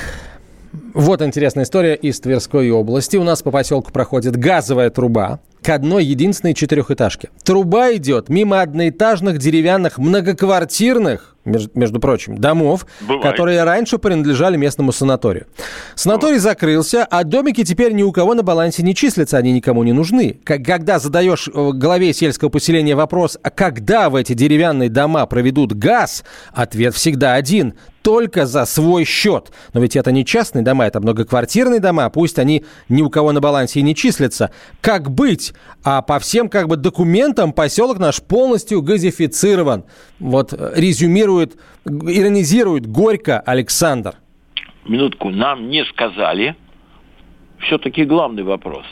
вот 0.93 1.22
интересная 1.22 1.63
история 1.63 1.95
из 1.95 2.19
Тверской 2.19 2.69
области. 2.69 3.17
У 3.17 3.24
нас 3.24 3.41
по 3.41 3.51
поселку 3.51 3.91
проходит 3.91 4.38
газовая 4.38 4.89
труба 4.89 5.39
к 5.64 5.70
одной 5.70 6.05
единственной 6.05 6.53
четырехэтажке. 6.53 7.30
Труба 7.43 7.93
идет 7.93 8.30
мимо 8.30 8.62
одноэтажных 8.62 9.38
деревянных 9.38 9.97
многоквартирных, 9.97 11.36
меж- 11.45 11.70
между 11.76 11.99
прочим, 11.99 12.38
домов, 12.38 12.86
Бывает. 13.01 13.24
которые 13.24 13.64
раньше 13.64 13.97
принадлежали 13.97 14.57
местному 14.57 14.91
санаторию. 14.91 15.45
Санаторий 15.95 16.39
закрылся, 16.39 17.05
а 17.05 17.24
домики 17.24 17.64
теперь 17.64 17.93
ни 17.93 18.03
у 18.03 18.12
кого 18.12 18.34
на 18.34 18.43
балансе 18.43 18.82
не 18.84 18.95
числятся, 18.95 19.38
они 19.38 19.51
никому 19.51 19.84
не 19.84 19.93
нужны. 19.93 20.39
Когда 20.43 20.99
задаешь 20.99 21.47
э, 21.47 21.72
главе 21.74 22.14
сельского 22.14 22.49
поселения 22.49 22.95
вопрос, 22.95 23.38
а 23.41 23.49
когда 23.49 24.09
в 24.09 24.16
эти 24.16 24.34
деревянные 24.34 24.89
дома 24.89 25.26
проведут 25.26 25.74
газ, 25.74 26.24
ответ 26.53 26.95
всегда 26.95 27.36
один– 27.36 27.74
только 28.01 28.45
за 28.45 28.66
свой 28.66 29.05
счет. 29.05 29.51
Но 29.74 29.82
ведь 29.82 29.95
это 29.95 30.12
не 30.12 30.26
частные 30.26 30.64
дома, 30.64 30.88
это 30.88 30.99
многоквартирные 30.99 31.80
дома, 31.80 32.09
пусть 32.09 32.39
они 32.39 32.66
ни 32.89 33.01
у 33.01 33.09
кого 33.09 33.32
на 33.32 33.41
балансе 33.41 33.80
и 33.80 33.84
не 33.84 33.95
числятся. 33.95 34.51
Как 34.82 35.12
быть? 35.12 35.51
А 35.84 36.02
по 36.02 36.20
всем 36.20 36.49
как 36.49 36.68
бы 36.68 36.76
документам 36.78 37.54
поселок 37.54 37.97
наш 37.99 38.22
полностью 38.22 38.82
газифицирован. 38.82 39.84
Вот 40.20 40.54
э, 40.54 40.74
резюмирует, 40.76 41.58
иронизирует 41.86 42.86
горько 42.88 43.39
Александр. 43.39 44.16
Минутку, 44.88 45.30
нам 45.30 45.70
не 45.70 45.86
сказали. 45.86 46.56
Все-таки 47.60 48.04
главный 48.06 48.43
вопрос. 48.43 48.86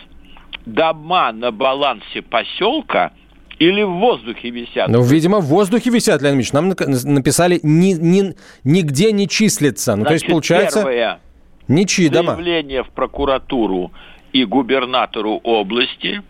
Дома 0.65 1.31
на 1.31 1.51
балансе 1.51 2.21
поселка 2.21 3.11
или 3.57 3.81
в 3.81 3.91
воздухе 3.93 4.51
висят? 4.51 4.87
Ну, 4.87 5.01
видимо, 5.01 5.39
в 5.39 5.45
воздухе 5.45 5.89
висят, 5.89 6.21
Леонид 6.21 6.37
Ильич. 6.37 6.53
Нам 6.53 6.69
написали 6.69 7.59
ни, 7.63 7.93
ни- 7.93 8.35
нигде 8.63 9.11
не 9.11 9.27
числится. 9.27 9.95
Ну, 9.95 10.05
то 10.05 10.13
есть, 10.13 10.21
Значит, 10.25 10.31
получается, 10.31 10.79
первое, 10.79 11.19
ничьи 11.67 12.07
дома. 12.09 12.33
заявление 12.35 12.83
в 12.83 12.89
прокуратуру 12.89 13.91
и 14.31 14.45
губернатору 14.45 15.39
области. 15.43 16.21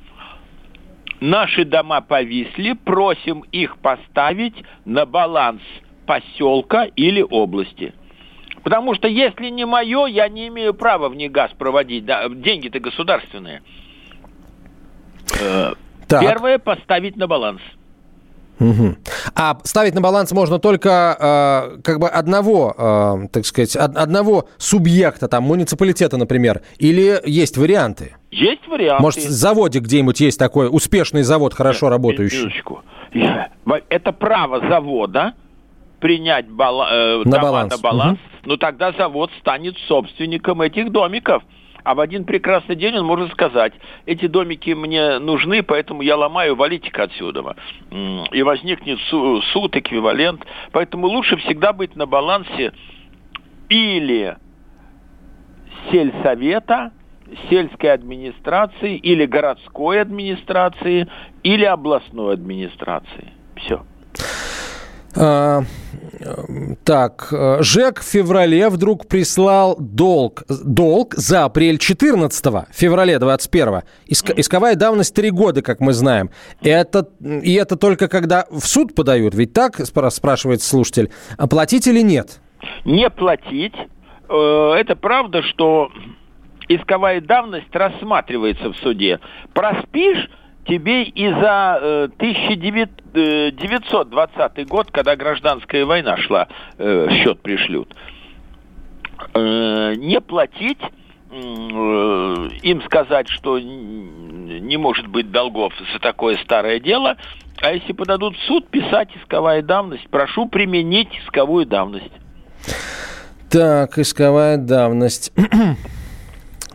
Наши 1.20 1.66
дома 1.66 2.02
повисли, 2.02 2.74
просим 2.74 3.42
их 3.52 3.78
поставить 3.78 4.56
на 4.86 5.06
баланс 5.06 5.62
поселка 6.06 6.86
или 6.86 7.22
области. 7.22 7.94
Потому 8.64 8.94
что 8.96 9.08
если 9.08 9.50
не 9.50 9.66
мое, 9.66 10.06
я 10.06 10.28
не 10.30 10.48
имею 10.48 10.74
права 10.74 11.10
в 11.10 11.16
них 11.16 11.32
газ 11.32 11.52
проводить. 11.58 12.06
Да, 12.06 12.28
деньги-то 12.30 12.80
государственные. 12.80 13.62
Э, 15.42 15.74
Так. 16.08 16.22
Первое 16.22 16.58
поставить 16.58 17.16
на 17.18 17.28
баланс. 17.28 17.62
Мгм. 18.60 18.98
А 19.36 19.58
ставить 19.64 19.94
на 19.96 20.02
баланс 20.02 20.32
можно 20.34 20.60
только 20.60 21.16
э, 21.78 21.82
как 21.82 22.00
бы 22.00 22.10
одного, 22.10 22.74
э, 22.78 23.28
так 23.32 23.46
сказать, 23.46 23.76
од- 23.78 23.96
одного 23.96 24.50
субъекта, 24.58 25.28
там, 25.30 25.44
муниципалитета, 25.44 26.18
например. 26.18 26.62
Или 26.78 27.22
есть 27.26 27.58
варианты? 27.58 28.16
Есть 28.32 28.68
варианты. 28.68 29.02
Может, 29.02 29.20
в 29.20 29.30
заводе 29.30 29.80
где-нибудь 29.80 30.20
есть 30.22 30.38
такой 30.38 30.68
успешный 30.72 31.24
завод, 31.24 31.54
хорошо 31.54 31.90
работающий? 31.90 32.38
Минуточку. 32.40 32.84
Это 33.90 34.12
право 34.12 34.60
завода 34.68 35.34
принять 36.00 36.48
бала- 36.48 36.88
э, 36.92 37.18
На 37.26 37.32
дома 37.32 37.42
баланс. 37.42 37.72
на 37.76 37.82
баланс. 37.82 38.20
Но 38.46 38.56
тогда 38.58 38.92
завод 38.94 39.32
станет 39.40 39.78
собственником 39.88 40.62
этих 40.62 40.92
домиков. 40.92 41.44
а 41.86 41.96
в 41.96 42.02
один 42.02 42.26
прекрасный 42.26 42.76
день 42.76 42.98
он 42.98 43.06
может 43.06 43.32
сказать, 43.32 43.74
эти 44.06 44.28
домики 44.28 44.72
мне 44.72 45.18
нужны, 45.18 45.64
поэтому 45.64 46.02
я 46.04 46.18
ломаю, 46.18 46.56
валите-ка 46.56 47.04
отсюда. 47.04 47.56
И 48.32 48.44
возникнет 48.44 49.00
су- 49.10 49.42
суд, 49.54 49.76
эквивалент. 49.76 50.46
Поэтому 50.72 51.08
лучше 51.08 51.38
всегда 51.38 51.72
быть 51.74 51.96
на 51.96 52.06
балансе 52.06 52.74
или 53.70 54.36
сельсовета, 55.90 56.92
сельской 57.50 57.94
администрации, 57.94 58.96
или 58.98 59.26
городской 59.26 60.02
администрации, 60.02 61.08
или 61.44 61.66
областной 61.66 62.34
администрации. 62.34 63.34
Все. 63.56 63.84
А, 65.16 65.64
так, 66.84 67.28
ЖЭК 67.62 68.00
в 68.00 68.04
феврале 68.04 68.70
вдруг 68.70 69.08
прислал 69.08 69.76
долг, 69.80 70.44
долг 70.48 71.16
за 71.16 71.46
апрель 71.46 71.78
14 71.80 72.46
февраля 72.72 73.20
21 73.20 73.82
Иск, 74.06 74.32
Исковая 74.38 74.76
давность 74.76 75.16
3 75.16 75.32
года, 75.32 75.62
как 75.62 75.80
мы 75.80 75.94
знаем. 75.94 76.30
Это, 76.62 77.08
и 77.22 77.54
это 77.56 77.76
только 77.76 78.08
когда 78.08 78.46
в 78.52 78.66
суд 78.66 78.94
подают, 78.94 79.34
ведь 79.34 79.54
так, 79.54 79.80
спра- 79.80 80.10
спрашивает 80.12 80.62
слушатель, 80.62 81.12
а 81.38 81.48
платить 81.48 81.88
или 81.88 82.02
нет? 82.02 82.40
Не 82.86 83.10
платить. 83.10 83.76
Э, 84.30 84.74
Это 84.78 84.96
правда, 84.96 85.42
что 85.42 85.90
исковая 86.70 87.20
давность 87.20 87.76
рассматривается 87.76 88.72
в 88.72 88.78
суде. 88.78 89.20
Проспишь, 89.54 90.30
тебе 90.66 91.04
и 91.04 91.28
за 91.28 91.80
э, 91.82 92.08
1920 92.16 94.68
год, 94.68 94.92
когда 94.92 95.16
гражданская 95.16 95.86
война 95.86 96.18
шла, 96.18 96.48
э, 96.78 97.08
счет 97.12 97.42
пришлют. 97.42 97.96
Э, 99.34 99.96
Не 99.98 100.22
платить, 100.22 100.80
э, 101.32 101.34
им 101.34 102.82
сказать, 102.84 103.28
что 103.30 103.58
не 103.60 104.78
может 104.78 105.08
быть 105.08 105.32
долгов 105.32 105.74
за 105.94 106.00
такое 106.00 106.38
старое 106.38 106.80
дело, 106.80 107.18
а 107.62 107.74
если 107.74 107.94
подадут 107.94 108.38
в 108.38 108.42
суд, 108.44 108.68
писать 108.70 109.10
исковая 109.22 109.62
давность. 109.62 110.08
Прошу 110.10 110.48
применить 110.48 111.10
исковую 111.26 111.66
давность. 111.66 112.12
Так, 113.50 113.98
исковая 113.98 114.58
давность. 114.58 115.34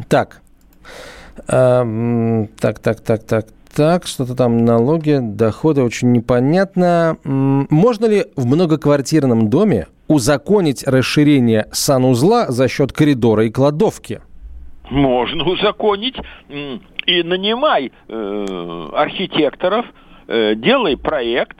Так. 0.08 0.40
Эм, 1.48 2.48
так, 2.60 2.78
так, 2.78 3.00
так, 3.00 3.24
так, 3.24 3.46
так, 3.74 4.06
что-то 4.06 4.34
там 4.34 4.64
налоги, 4.64 5.18
доходы, 5.20 5.82
очень 5.82 6.12
непонятно. 6.12 7.16
Можно 7.24 8.06
ли 8.06 8.26
в 8.36 8.46
многоквартирном 8.46 9.50
доме 9.50 9.88
узаконить 10.06 10.86
расширение 10.86 11.66
санузла 11.72 12.46
за 12.48 12.68
счет 12.68 12.92
коридора 12.92 13.46
и 13.46 13.50
кладовки? 13.50 14.20
Можно 14.90 15.44
узаконить 15.44 16.16
и 17.06 17.22
нанимай 17.22 17.90
э, 18.08 18.88
архитекторов, 18.92 19.86
э, 20.28 20.54
делай 20.54 20.96
проект, 20.96 21.56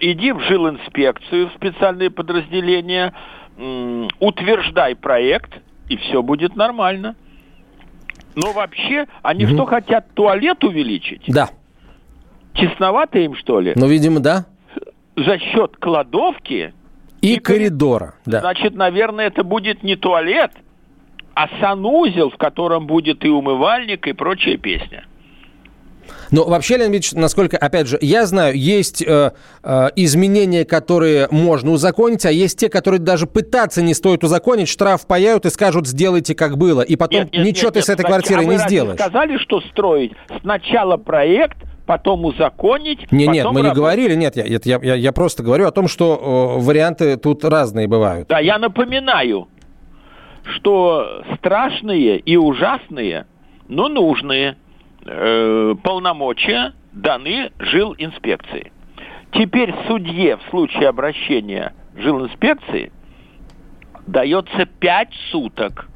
иди 0.00 0.32
в 0.32 0.40
жилинспекцию, 0.40 1.48
в 1.48 1.54
специальные 1.54 2.10
подразделения, 2.10 3.12
м, 3.56 4.08
утверждай 4.20 4.94
проект, 4.94 5.50
и 5.88 5.96
все 5.96 6.22
будет 6.22 6.56
нормально. 6.56 7.14
Но 8.36 8.52
вообще, 8.52 9.06
они 9.22 9.46
что 9.46 9.64
хотят, 9.64 10.12
туалет 10.14 10.62
увеличить? 10.62 11.22
Да. 11.26 11.48
Честновато 12.52 13.18
им, 13.18 13.34
что 13.34 13.60
ли? 13.60 13.72
Ну, 13.74 13.86
видимо, 13.88 14.20
да. 14.20 14.44
За 15.16 15.38
счет 15.38 15.76
кладовки, 15.78 16.74
И, 17.22 17.38
коридора, 17.38 18.14
да. 18.26 18.40
значит, 18.40 18.74
наверное, 18.74 19.26
это 19.28 19.42
будет 19.42 19.82
не 19.82 19.96
туалет, 19.96 20.52
а 21.34 21.48
санузел, 21.60 22.28
в 22.30 22.36
котором 22.36 22.86
будет 22.86 23.24
и 23.24 23.28
умывальник, 23.28 24.06
и 24.06 24.12
прочая 24.12 24.58
песня. 24.58 25.06
Но 26.30 26.44
вообще, 26.44 26.76
Леонид 26.76 26.94
Ильич, 26.94 27.12
насколько, 27.12 27.56
опять 27.56 27.86
же, 27.86 27.98
я 28.00 28.26
знаю, 28.26 28.56
есть 28.56 29.02
э, 29.02 29.32
э, 29.62 29.88
изменения, 29.96 30.64
которые 30.64 31.28
можно 31.30 31.70
узаконить, 31.72 32.26
а 32.26 32.30
есть 32.30 32.58
те, 32.58 32.68
которые 32.68 33.00
даже 33.00 33.26
пытаться 33.26 33.82
не 33.82 33.94
стоит 33.94 34.24
узаконить, 34.24 34.68
штраф 34.68 35.06
паяют 35.06 35.46
и 35.46 35.50
скажут, 35.50 35.86
сделайте 35.86 36.34
как 36.34 36.58
было. 36.58 36.82
И 36.82 36.96
потом 36.96 37.24
Нет, 37.24 37.32
нет, 37.32 37.46
ничего 37.46 37.66
нет, 37.68 37.74
ты 37.74 37.78
нет, 37.80 37.86
с 37.86 37.88
этой 37.88 38.04
квартирой 38.04 38.44
а 38.44 38.48
не 38.48 38.58
сделаешь. 38.58 38.98
сказали, 38.98 39.38
что 39.38 39.60
строить? 39.60 40.12
Сначала 40.40 40.96
проект, 40.96 41.58
потом 41.86 42.24
узаконить, 42.24 43.10
Не, 43.12 43.26
нет, 43.26 43.44
потом 43.44 43.54
мы 43.54 43.60
не 43.60 43.68
работать. 43.68 43.76
говорили, 43.76 44.14
нет, 44.14 44.36
я, 44.36 44.44
я, 44.44 44.58
я, 44.82 44.94
я 44.94 45.12
просто 45.12 45.42
говорю 45.42 45.66
о 45.66 45.70
том, 45.70 45.88
что 45.88 46.56
э, 46.58 46.62
варианты 46.62 47.16
тут 47.16 47.44
разные 47.44 47.86
бывают. 47.86 48.28
Да, 48.28 48.40
я 48.40 48.58
напоминаю, 48.58 49.48
что 50.56 51.22
страшные 51.38 52.18
и 52.18 52.36
ужасные, 52.36 53.26
но 53.68 53.88
нужные 53.88 54.56
э, 55.08 55.74
полномочия 55.82 56.72
даны 56.92 57.50
жилинспекции. 57.58 58.72
Теперь 59.32 59.74
судье 59.86 60.36
в 60.36 60.42
случае 60.50 60.88
обращения 60.88 61.74
жилинспекции 61.96 62.92
дается 64.06 64.66
пять 64.66 65.12
суток, 65.30 65.88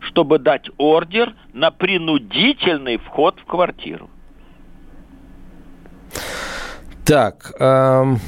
чтобы 0.00 0.38
дать 0.38 0.68
ордер 0.78 1.34
на 1.52 1.70
принудительный 1.70 2.98
вход 2.98 3.38
в 3.40 3.44
квартиру. 3.44 4.08
Так, 7.04 7.52
мгм, 7.60 8.18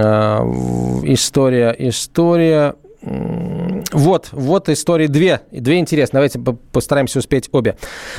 а, 0.00 0.42
в- 0.44 1.04
история, 1.12 1.74
история. 1.76 2.74
Вот, 3.02 4.28
вот 4.32 4.68
истории 4.68 5.06
две, 5.06 5.40
две 5.50 5.78
интересные. 5.78 6.18
Давайте 6.18 6.38
по- 6.38 6.52
постараемся 6.52 7.18
успеть 7.18 7.48
обе. 7.52 7.76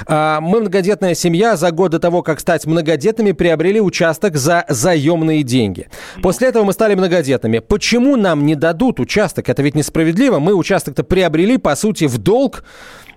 А, 0.07 0.41
Мы 0.41 0.59
многодетная 0.61 1.13
семья 1.13 1.55
за 1.55 1.71
год 1.71 1.91
до 1.91 1.99
того, 1.99 2.23
как 2.23 2.39
стать 2.39 2.65
многодетными, 2.65 3.31
приобрели 3.31 3.79
участок 3.79 4.35
за 4.37 4.65
заемные 4.67 5.43
деньги. 5.43 5.87
После 6.23 6.47
этого 6.47 6.63
мы 6.63 6.73
стали 6.73 6.95
многодетными. 6.95 7.59
Почему 7.59 8.15
нам 8.15 8.45
не 8.45 8.55
дадут 8.55 8.99
участок? 8.99 9.49
Это 9.49 9.61
ведь 9.61 9.75
несправедливо. 9.75 10.39
Мы 10.39 10.53
участок-то 10.55 11.03
приобрели, 11.03 11.57
по 11.57 11.75
сути, 11.75 12.05
в 12.05 12.17
долг, 12.17 12.63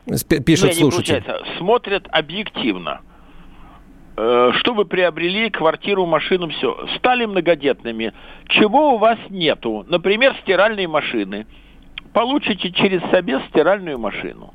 сп- 0.06 0.40
пишет 0.40 0.70
Не, 0.70 0.74
не 0.74 0.80
слушатель. 0.80 1.22
получается. 1.22 1.58
Смотрят 1.58 2.04
объективно. 2.10 3.00
Э, 4.16 4.52
Что 4.56 4.74
вы 4.74 4.84
приобрели, 4.84 5.50
квартиру, 5.50 6.06
машину, 6.06 6.48
все. 6.48 6.86
Стали 6.96 7.24
многодетными. 7.26 8.12
Чего 8.48 8.94
у 8.94 8.98
вас 8.98 9.18
нету? 9.30 9.84
Например, 9.88 10.34
стиральные 10.42 10.88
машины. 10.88 11.46
Получите 12.12 12.70
через 12.70 13.00
собес 13.10 13.42
стиральную 13.48 13.98
машину. 13.98 14.54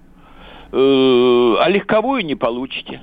Э, 0.72 1.56
А 1.60 1.68
легковую 1.70 2.26
не 2.26 2.36
получите. 2.36 3.02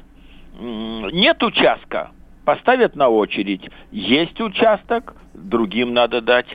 Нет 0.59 1.42
участка. 1.42 2.11
Поставят 2.46 2.96
на 2.96 3.09
очередь. 3.09 3.68
Есть 3.90 4.40
участок, 4.40 5.14
другим 5.34 5.92
надо 5.92 6.20
дать. 6.22 6.46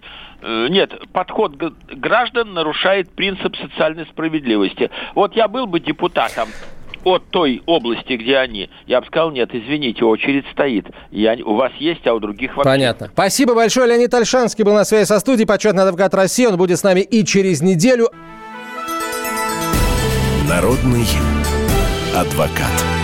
Э, 0.42 0.68
Нет, 0.70 1.00
подход 1.14 1.54
граждан 1.56 2.54
нарушает 2.54 3.12
принцип 3.12 3.56
социальной 3.56 4.06
справедливости. 4.08 4.90
Вот 5.14 5.36
я 5.36 5.48
был 5.48 5.68
бы 5.68 5.80
депутатом 5.80 6.48
от 7.04 7.24
той 7.30 7.62
области, 7.66 8.14
где 8.14 8.38
они, 8.38 8.70
я 8.88 9.02
бы 9.02 9.08
сказал, 9.08 9.32
нет, 9.32 9.50
извините, 9.54 10.06
очередь 10.06 10.46
стоит. 10.52 10.86
Я, 11.12 11.38
у 11.46 11.56
вас 11.56 11.72
есть, 11.80 12.06
а 12.08 12.14
у 12.14 12.20
других 12.20 12.56
вообще. 12.56 12.70
Понятно. 12.70 13.10
Спасибо 13.12 13.56
большое. 13.56 13.88
Леонид 13.88 14.14
Альшанский 14.14 14.64
был 14.64 14.74
на 14.74 14.86
связи 14.86 15.06
со 15.06 15.20
студией, 15.20 15.48
почетный 15.48 15.84
адвокат 15.84 16.14
России. 16.14 16.46
Он 16.46 16.58
будет 16.58 16.80
с 16.80 16.84
нами 16.84 17.02
и 17.02 17.26
через 17.26 17.62
неделю. 17.62 18.10
Народный 20.48 21.06
адвокат. 22.16 23.01